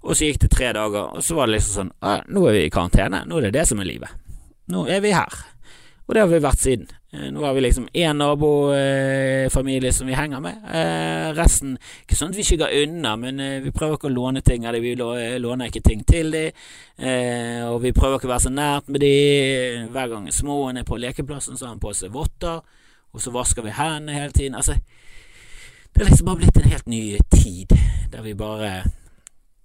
Og 0.02 0.18
så 0.18 0.26
gikk 0.26 0.42
det 0.42 0.50
tre 0.56 0.72
dager, 0.74 1.14
og 1.14 1.22
så 1.22 1.38
var 1.38 1.46
det 1.46 1.60
liksom 1.60 1.92
sånn 1.92 2.24
Nå 2.34 2.48
er 2.50 2.58
vi 2.58 2.64
i 2.66 2.74
karantene, 2.74 3.22
nå 3.30 3.38
er 3.38 3.48
det 3.48 3.60
det 3.60 3.68
som 3.70 3.84
er 3.84 3.90
livet. 3.92 4.18
Nå 4.74 4.88
er 4.90 5.04
vi 5.04 5.14
her. 5.14 5.36
Og 6.08 6.18
det 6.18 6.24
har 6.24 6.32
vi 6.32 6.42
vært 6.42 6.64
siden. 6.64 6.90
Eh, 7.14 7.32
nå 7.32 7.44
har 7.46 7.54
vi 7.54 7.62
liksom 7.62 7.88
én 7.94 8.18
nabofamilie 8.18 9.90
eh, 9.90 9.94
som 9.94 10.08
vi 10.08 10.14
henger 10.14 10.40
med. 10.40 10.62
Eh, 10.74 11.34
resten 11.36 11.74
Ikke 12.06 12.16
sånn 12.16 12.32
at 12.32 12.38
vi 12.40 12.46
skygger 12.48 12.72
unna, 12.86 13.18
men 13.20 13.42
vi 13.66 13.74
prøver 13.76 13.98
ikke 13.98 14.08
å 14.08 14.14
låne 14.14 14.40
ting 14.42 14.64
av 14.66 14.78
dem. 14.78 14.86
Vi 14.86 14.96
låner 14.96 15.68
ikke 15.68 15.84
ting 15.84 16.06
til 16.08 16.32
dem. 16.32 16.56
Og 17.68 17.82
vi 17.84 17.92
prøver 17.92 18.16
ikke 18.16 18.30
å 18.30 18.32
være 18.32 18.46
så 18.46 18.54
nært 18.54 18.88
med 18.88 19.04
dem. 19.04 19.90
Hver 19.92 20.14
gang 20.14 20.32
småen 20.32 20.80
er 20.80 20.88
på 20.88 21.00
lekeplassen, 21.02 21.60
så 21.60 21.68
har 21.68 21.76
han 21.76 21.84
på 21.84 21.92
seg 21.98 22.16
votter. 22.16 22.64
Og 23.12 23.20
så 23.20 23.34
vasker 23.36 23.66
vi 23.66 23.76
hendene 23.76 24.16
hele 24.16 24.32
tiden. 24.32 24.56
Altså, 24.56 24.78
det 25.92 26.02
er 26.02 26.08
liksom 26.08 26.32
bare 26.32 26.46
blitt 26.46 26.62
en 26.62 26.72
helt 26.72 26.88
ny 26.88 27.04
tid, 27.36 27.76
der 28.14 28.24
vi 28.24 28.38
bare 28.40 28.86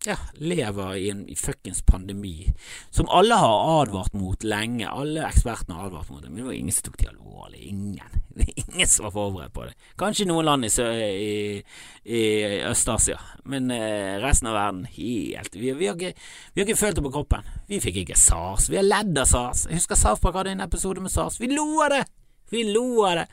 ja, 0.07 0.16
lever 0.35 0.97
i 0.97 1.11
en 1.11 1.27
fuckings 1.37 1.83
pandemi 1.83 2.53
som 2.90 3.09
alle 3.09 3.35
har 3.35 3.83
advart 3.83 4.12
mot 4.12 4.45
lenge. 4.45 4.88
Alle 4.88 5.25
ekspertene 5.27 5.75
har 5.75 5.88
advart 5.90 6.11
mot 6.11 6.23
det, 6.23 6.31
men 6.31 6.37
det 6.40 6.47
var 6.47 6.53
ingen 6.53 6.77
som 6.77 6.87
tok 6.87 6.99
det 7.01 7.09
alvorlig. 7.11 7.64
Ingen. 7.73 8.23
Ingen 8.57 8.88
som 8.88 9.05
var 9.05 9.12
forberedt 9.14 9.53
på 9.53 9.64
det. 9.64 9.75
Kanskje 9.97 10.27
noen 10.29 10.45
land 10.45 10.66
i, 10.69 10.69
i, 10.69 11.62
i 12.05 12.23
Øst-Asia, 12.69 13.16
men 13.49 13.71
eh, 13.73 14.19
resten 14.21 14.51
av 14.51 14.59
verden 14.59 14.83
helt 14.92 15.57
vi, 15.57 15.71
vi, 15.73 15.88
har 15.88 15.97
ikke, 15.97 16.12
vi, 16.53 16.61
har 16.61 16.66
ikke, 16.66 16.77
følt 16.77 17.01
det 17.01 17.05
på 17.07 17.14
kroppen. 17.14 17.49
Vi 17.71 17.81
fikk 17.81 18.03
ikke 18.03 18.19
SARS. 18.21 18.69
Vi 18.69 18.77
har 18.77 18.85
ledd 18.85 19.16
av 19.23 19.31
SARS. 19.31 19.64
Jeg 19.71 19.81
husker 19.81 19.97
South 19.99 20.37
hadde 20.37 20.53
en 20.53 20.66
episode 20.66 21.01
med 21.01 21.14
SARS. 21.14 21.40
Vi 21.40 21.49
lo 21.55 21.64
av 21.81 21.95
det! 21.97 22.05
Vi 22.53 22.69
lo 22.75 22.87
av 23.09 23.23
det! 23.23 23.31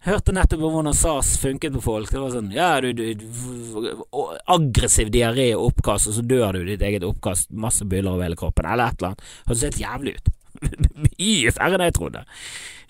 Hørte 0.00 0.32
nettopp 0.32 0.62
om 0.64 0.74
hvordan 0.78 0.96
SAS 0.96 1.34
funket 1.42 1.74
på 1.76 1.82
folk. 1.84 2.08
Det 2.08 2.20
var 2.22 2.32
sånn 2.32 2.48
Ja, 2.54 2.70
du, 2.80 2.94
du, 2.96 4.00
Aggressiv 4.48 5.10
diaré 5.12 5.50
og 5.58 5.74
oppkast, 5.74 6.08
og 6.08 6.16
så 6.16 6.24
dør 6.24 6.56
du 6.56 6.62
i 6.62 6.70
ditt 6.72 6.84
eget 6.86 7.04
oppkast. 7.04 7.50
Masse 7.52 7.84
byller 7.84 8.14
over 8.14 8.24
hele 8.24 8.38
kroppen, 8.40 8.64
eller 8.64 8.88
et 8.88 9.00
eller 9.00 9.12
annet. 9.12 9.32
Hørtes 9.44 9.66
helt 9.68 9.80
jævlig 9.82 10.16
ut. 10.16 10.32
mye 11.04 11.52
verre 11.52 11.76
enn 11.76 11.86
jeg 11.86 11.96
trodde. 12.00 12.24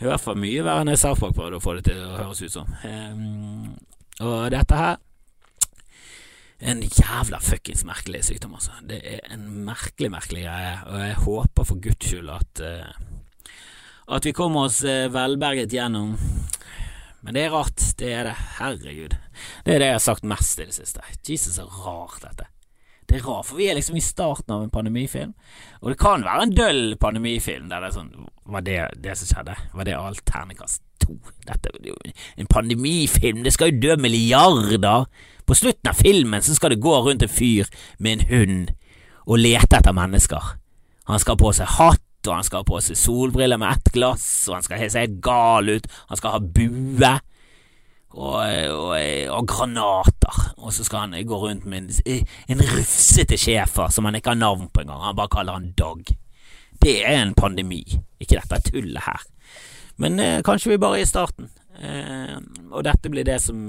I 0.01 0.07
hvert 0.07 0.23
fall 0.23 0.39
mye 0.41 0.65
verre 0.65 0.87
enn 0.87 0.95
jeg 0.95 1.03
Park 1.21 1.37
prøvde 1.37 1.59
å 1.59 1.65
få 1.65 1.77
det 1.79 1.87
til 1.91 1.99
å 1.99 2.15
høres 2.15 2.45
ut 2.47 2.55
som. 2.55 2.71
Um, 2.87 3.73
og 4.23 4.51
dette 4.55 4.79
her 4.79 4.99
en 6.61 6.83
jævla 6.85 7.39
fuckings 7.41 7.87
merkelig 7.89 8.27
sykdom, 8.27 8.55
altså. 8.59 8.75
Det 8.85 8.99
er 9.01 9.23
en 9.33 9.47
merkelig, 9.65 10.11
merkelig 10.13 10.45
greie, 10.45 10.75
og 10.87 10.99
jeg 11.01 11.21
håper 11.25 11.67
for 11.67 11.83
guds 11.87 12.11
skyld 12.11 12.35
at 12.35 12.63
uh, 12.63 13.07
at 14.11 14.27
vi 14.27 14.35
kommer 14.37 14.67
oss 14.69 14.83
uh, 14.85 15.07
velberget 15.13 15.73
gjennom 15.73 16.17
men 17.21 17.37
det 17.37 17.45
er 17.45 17.53
rart, 17.53 17.83
det 18.01 18.13
er 18.15 18.31
det. 18.31 18.37
Herregud. 18.59 19.17
Det 19.67 19.75
er 19.75 19.83
det 19.83 19.91
jeg 19.91 19.99
har 19.99 20.07
sagt 20.07 20.25
mest 20.25 20.61
i 20.61 20.67
det 20.69 20.77
siste. 20.77 21.05
Jesus, 21.29 21.59
så 21.59 21.67
rart 21.69 22.23
dette. 22.25 22.49
Det 23.11 23.19
er 23.19 23.27
rart, 23.27 23.49
for 23.49 23.59
vi 23.59 23.67
er 23.67 23.75
liksom 23.75 23.97
i 23.99 24.05
starten 24.05 24.55
av 24.55 24.63
en 24.63 24.71
pandemifilm, 24.71 25.33
og 25.81 25.91
det 25.91 25.99
kan 25.99 26.23
være 26.23 26.45
en 26.47 26.53
døll 26.55 26.85
pandemifilm 27.01 27.67
der 27.73 27.83
det 27.83 27.89
er 27.89 27.97
sånn 27.97 28.29
Var 28.51 28.63
det 28.67 28.77
det 29.03 29.17
som 29.19 29.31
skjedde? 29.31 29.57
Var 29.75 29.89
det 29.89 29.97
alt 29.99 30.23
ternekast 30.31 30.83
to? 31.03 31.17
Dette 31.47 31.73
er 31.75 31.89
jo 31.91 31.97
en 32.39 32.51
pandemifilm, 32.51 33.43
det 33.43 33.53
skal 33.55 33.73
jo 33.73 33.83
dø 33.83 33.97
milliarder! 33.99 35.09
På 35.43 35.57
slutten 35.59 35.91
av 35.91 35.99
filmen 35.99 36.43
så 36.47 36.55
skal 36.55 36.71
det 36.71 36.83
gå 36.85 36.95
rundt 37.03 37.27
en 37.27 37.33
fyr 37.33 37.67
med 37.99 38.13
en 38.13 38.27
hund 38.31 38.71
og 39.27 39.43
lete 39.43 39.81
etter 39.81 39.95
mennesker. 39.95 40.55
Han 41.11 41.19
skal 41.23 41.39
på 41.41 41.51
seg 41.57 41.75
hatt 41.81 42.03
og 42.29 42.37
han 42.37 42.47
skal 42.47 42.63
ha 42.63 42.69
på 42.69 42.81
seg 42.85 42.99
solbriller 42.99 43.61
med 43.61 43.73
ett 43.73 43.93
glass, 43.95 44.27
og 44.49 44.59
han 44.59 44.67
skal 44.67 44.87
se 44.93 45.07
gal 45.25 45.71
ut, 45.73 45.91
han 46.11 46.21
skal 46.21 46.37
ha 46.37 46.41
bue. 46.41 47.13
Og, 48.11 48.41
og, 48.43 48.95
og, 49.31 49.45
granater, 49.47 50.39
og 50.59 50.73
så 50.75 50.83
skal 50.83 51.05
han 51.05 51.27
gå 51.27 51.37
rundt 51.39 51.69
med 51.71 51.93
en, 52.03 52.25
en 52.51 52.65
rufsete 52.73 53.39
schæfer 53.39 53.93
som 53.95 54.09
han 54.09 54.19
ikke 54.19 54.33
har 54.33 54.41
navn 54.41 54.67
på 54.67 54.83
engang, 54.83 55.05
han 55.05 55.19
bare 55.19 55.31
kaller 55.31 55.61
han 55.61 55.71
Dog. 55.79 56.11
Det 56.83 56.97
er 57.07 57.21
en 57.21 57.37
pandemi, 57.39 57.85
ikke 58.19 58.41
dette 58.41 58.73
tullet 58.73 59.05
her. 59.05 59.23
Men 60.01 60.19
eh, 60.19 60.41
kanskje 60.43 60.73
vi 60.73 60.81
bare 60.83 60.99
er 60.99 61.07
i 61.07 61.09
starten, 61.09 61.53
eh, 61.79 62.35
og 62.73 62.83
dette 62.89 63.13
blir 63.13 63.29
det 63.29 63.39
som 63.45 63.69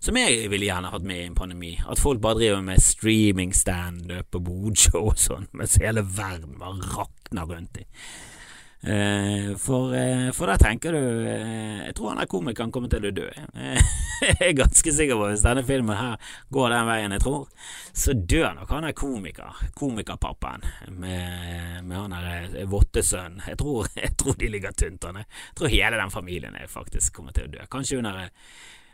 som 0.00 0.18
jeg 0.18 0.50
ville 0.52 0.68
gjerne 0.68 0.90
hatt 0.92 1.06
med 1.06 1.22
i 1.22 1.28
en 1.28 1.38
pandemi. 1.38 1.72
At 1.86 2.02
folk 2.02 2.20
bare 2.22 2.40
driver 2.40 2.64
med 2.66 2.82
streaming 2.82 3.54
standup 3.56 4.38
og 4.38 4.44
bodshow 4.48 5.12
og 5.12 5.20
sånn, 5.20 5.48
mens 5.56 5.78
hele 5.82 6.04
verden 6.04 6.58
bare 6.60 6.92
rakner 6.96 7.48
rundt 7.48 7.80
dem. 7.80 7.88
Uh, 8.82 9.56
for, 9.62 9.94
uh, 9.94 10.32
for 10.34 10.50
da 10.50 10.56
tenker 10.58 10.90
du 10.90 10.98
uh, 10.98 11.84
Jeg 11.86 11.92
tror 11.94 12.08
han 12.10 12.18
der 12.18 12.26
komikeren 12.26 12.72
kommer 12.74 12.90
til 12.90 13.04
å 13.06 13.12
dø. 13.14 13.28
jeg 14.26 14.40
er 14.42 14.56
ganske 14.58 14.94
sikker 14.96 15.20
på 15.20 15.28
hvis 15.30 15.44
denne 15.46 15.62
filmen 15.62 15.94
her 15.94 16.32
går 16.50 16.74
den 16.74 16.88
veien 16.88 17.14
jeg 17.14 17.22
tror, 17.22 17.44
så 17.94 18.16
dør 18.16 18.56
nok 18.56 18.72
han 18.74 18.88
der 18.88 18.96
komiker, 18.98 19.60
komikerpappaen 19.78 20.66
med, 20.98 21.86
med 21.86 21.94
han 21.94 22.16
der 22.16 22.66
vottesønnen. 22.72 23.44
Jeg, 23.46 23.60
jeg 24.02 24.16
tror 24.18 24.40
de 24.42 24.50
ligger 24.50 24.74
tynt 24.74 25.06
an. 25.06 25.22
Jeg 25.22 25.54
tror 25.60 25.74
hele 25.76 26.02
den 26.02 26.16
familien 26.18 26.58
er 26.58 26.66
faktisk 26.66 27.20
kommer 27.20 27.38
til 27.38 27.46
å 27.46 27.54
dø. 27.54 27.62
Kanskje 27.70 28.02
hun 28.02 28.10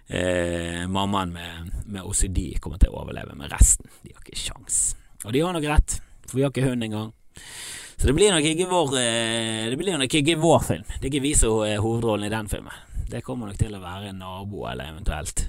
der 0.08 0.86
mammaen 0.88 1.32
med, 1.34 1.72
med 1.84 2.06
OCD 2.08 2.56
kommer 2.60 2.80
til 2.80 2.94
å 2.94 3.02
overleve, 3.02 3.36
med 3.36 3.52
resten 3.52 3.90
de 4.02 4.14
har 4.14 4.22
ikke 4.24 4.40
sjans. 4.40 4.78
Og 5.26 5.34
de 5.34 5.42
har 5.44 5.52
nok 5.52 5.66
rett, 5.68 5.98
for 6.24 6.38
vi 6.38 6.46
har 6.46 6.52
ikke 6.52 6.68
hund 6.68 6.86
engang. 6.86 7.12
Så 7.98 8.06
det 8.06 8.14
blir 8.14 8.30
nok 8.30 8.46
ikke 8.46 8.68
vår 8.70 8.92
eh, 9.00 9.68
Det 9.70 9.76
blir 9.76 9.98
nok 9.98 10.14
ikke 10.14 10.38
vår 10.38 10.60
film. 10.62 10.84
Det 10.86 11.08
er 11.08 11.10
ikke 11.10 11.24
vi 11.24 11.34
som 11.34 11.64
er 11.66 11.80
hovedrollen 11.82 12.28
i 12.28 12.32
den 12.32 12.48
filmen. 12.48 12.84
Det 13.10 13.24
kommer 13.26 13.50
nok 13.50 13.58
til 13.58 13.74
å 13.74 13.82
være 13.82 14.12
en 14.12 14.20
nabo, 14.22 14.66
eller 14.70 14.92
eventuelt 14.92 15.48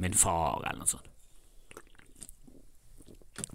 min 0.00 0.14
far, 0.16 0.62
eller 0.62 0.80
noe 0.80 0.88
sånt. 0.88 1.08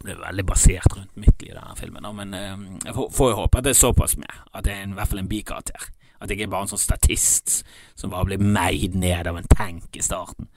Det 0.03 0.13
er 0.13 0.19
veldig 0.21 0.45
basert 0.45 0.93
rundt 0.93 1.17
mitt 1.17 1.41
liv, 1.41 1.55
denne 1.55 1.75
filmen, 1.79 2.07
men 2.17 2.37
eh, 2.37 2.65
jeg 2.85 2.95
får 2.95 3.31
jo 3.31 3.39
håpe 3.41 3.59
at 3.59 3.65
det 3.65 3.73
er 3.73 3.81
såpass 3.81 4.17
med. 4.21 4.39
At 4.53 4.67
det 4.67 4.75
er 4.75 4.85
i 4.85 4.97
hvert 4.99 5.09
fall 5.09 5.23
en 5.23 5.31
bikarakter. 5.31 5.89
At 6.17 6.31
jeg 6.33 6.43
er 6.43 6.51
bare 6.51 6.65
en 6.65 6.73
sånn 6.73 6.81
statist 6.81 7.61
som 7.97 8.13
bare 8.13 8.31
blir 8.31 8.41
meid 8.43 8.95
ned 8.97 9.29
av 9.29 9.37
en 9.39 9.49
tank 9.51 9.97
i 9.97 10.05
starten. 10.05 10.49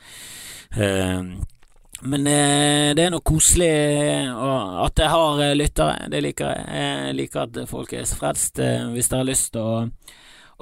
Uh, 0.70 1.40
men 2.00 2.24
eh, 2.26 2.90
det 2.96 3.04
er 3.04 3.12
noe 3.12 3.24
koselig 3.24 3.68
at 4.30 5.02
jeg 5.02 5.12
har 5.12 5.42
eh, 5.44 5.56
lyttere. 5.56 6.08
Det 6.12 6.22
liker 6.24 6.54
jeg. 6.54 6.62
Jeg 6.80 7.16
liker 7.18 7.42
at 7.44 7.58
folk 7.68 7.92
er 7.92 8.08
frelst. 8.08 8.60
Eh, 8.62 8.88
hvis 8.94 9.10
dere 9.10 9.20
har 9.20 9.28
lyst 9.28 9.50
til 9.52 9.66
å, 9.66 9.82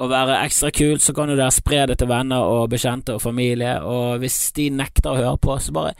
å, 0.03 0.09
være 0.11 0.41
ekstra 0.41 0.73
kult, 0.75 1.05
så 1.05 1.15
kan 1.15 1.31
jo 1.31 1.39
dere 1.39 1.55
spre 1.55 1.85
det 1.91 2.01
til 2.01 2.11
venner 2.11 2.43
og 2.43 2.73
bekjente 2.75 3.15
og 3.15 3.23
familie. 3.23 3.77
Og 3.87 4.19
hvis 4.25 4.41
de 4.59 4.67
nekter 4.75 5.13
å 5.13 5.21
høre 5.21 5.37
på, 5.45 5.61
så 5.63 5.77
bare 5.77 5.95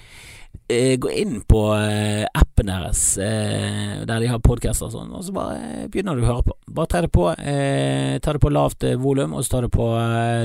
eh, 0.67 0.97
gå 0.99 1.15
inn 1.23 1.39
på 1.47 1.63
eh, 1.77 2.27
appen 2.27 2.73
deres 2.73 3.05
eh, 3.23 4.03
der 4.09 4.19
de 4.19 4.33
har 4.33 4.43
podkaster 4.43 4.91
og 4.91 4.97
sånn, 4.97 5.15
og 5.15 5.23
så 5.23 5.39
bare 5.39 5.87
begynner 5.87 6.19
du 6.19 6.27
å 6.27 6.33
høre 6.33 6.49
på. 6.51 6.58
Bare 6.79 6.91
ta 6.91 7.01
det 7.03 7.11
på, 7.11 7.25
ta 7.35 8.35
det 8.37 8.43
på 8.43 8.53
lavt 8.55 8.85
volum, 9.03 9.33
og 9.35 9.43
så 9.43 9.57
tar 9.57 9.67
det 9.67 9.73
på 9.75 9.87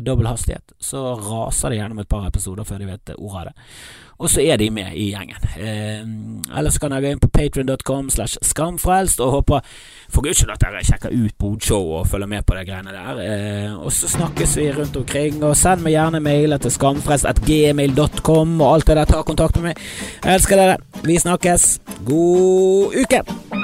dobbel 0.05 0.31
hastighet. 0.31 0.73
Så 0.81 1.03
raser 1.19 1.69
det 1.69 1.77
gjennom 1.77 2.01
et 2.01 2.09
par 2.09 2.25
episoder 2.25 2.65
før 2.65 2.81
de 2.81 2.89
vet 2.89 3.13
ordet 3.19 3.43
av 3.43 3.51
det 3.51 3.53
og 4.23 4.29
så 4.31 4.41
er 4.41 4.57
de 4.57 4.69
med 4.71 4.93
i 4.95 5.09
gjengen. 5.11 5.47
Eh, 5.57 6.03
ellers 6.57 6.77
kan 6.79 6.93
dere 6.93 7.03
gå 7.03 7.11
inn 7.11 7.21
på 7.21 7.29
patrion.com 7.33 8.11
slash 8.13 8.39
skamfrelst 8.45 9.19
og 9.23 9.39
håper 9.39 9.73
for 10.13 10.23
guds 10.23 10.39
skyld 10.39 10.53
at 10.53 10.63
dere 10.63 10.83
sjekker 10.85 11.15
ut 11.15 11.35
Bodshow 11.41 11.97
og 11.99 12.07
følger 12.11 12.31
med 12.31 12.45
på 12.47 12.55
de 12.57 12.63
greiene 12.69 12.93
der. 12.93 13.19
Eh, 13.25 13.73
og 13.75 13.91
så 13.91 14.11
snakkes 14.13 14.55
vi 14.61 14.69
rundt 14.77 14.97
omkring, 15.01 15.41
og 15.43 15.57
send 15.59 15.83
meg 15.83 15.97
gjerne 15.97 16.23
mailer 16.23 16.61
til 16.61 16.75
skamfrelst.gmail.com 16.77 18.55
og 18.61 18.69
alt 18.69 18.87
det 18.87 18.99
der. 19.01 19.11
Ta 19.11 19.25
kontakt 19.27 19.59
med 19.59 19.71
meg. 19.73 19.83
Jeg 20.23 20.39
elsker 20.39 20.61
dere. 20.61 20.79
Vi 21.03 21.19
snakkes. 21.25 21.69
God 22.07 22.99
uke! 23.03 23.62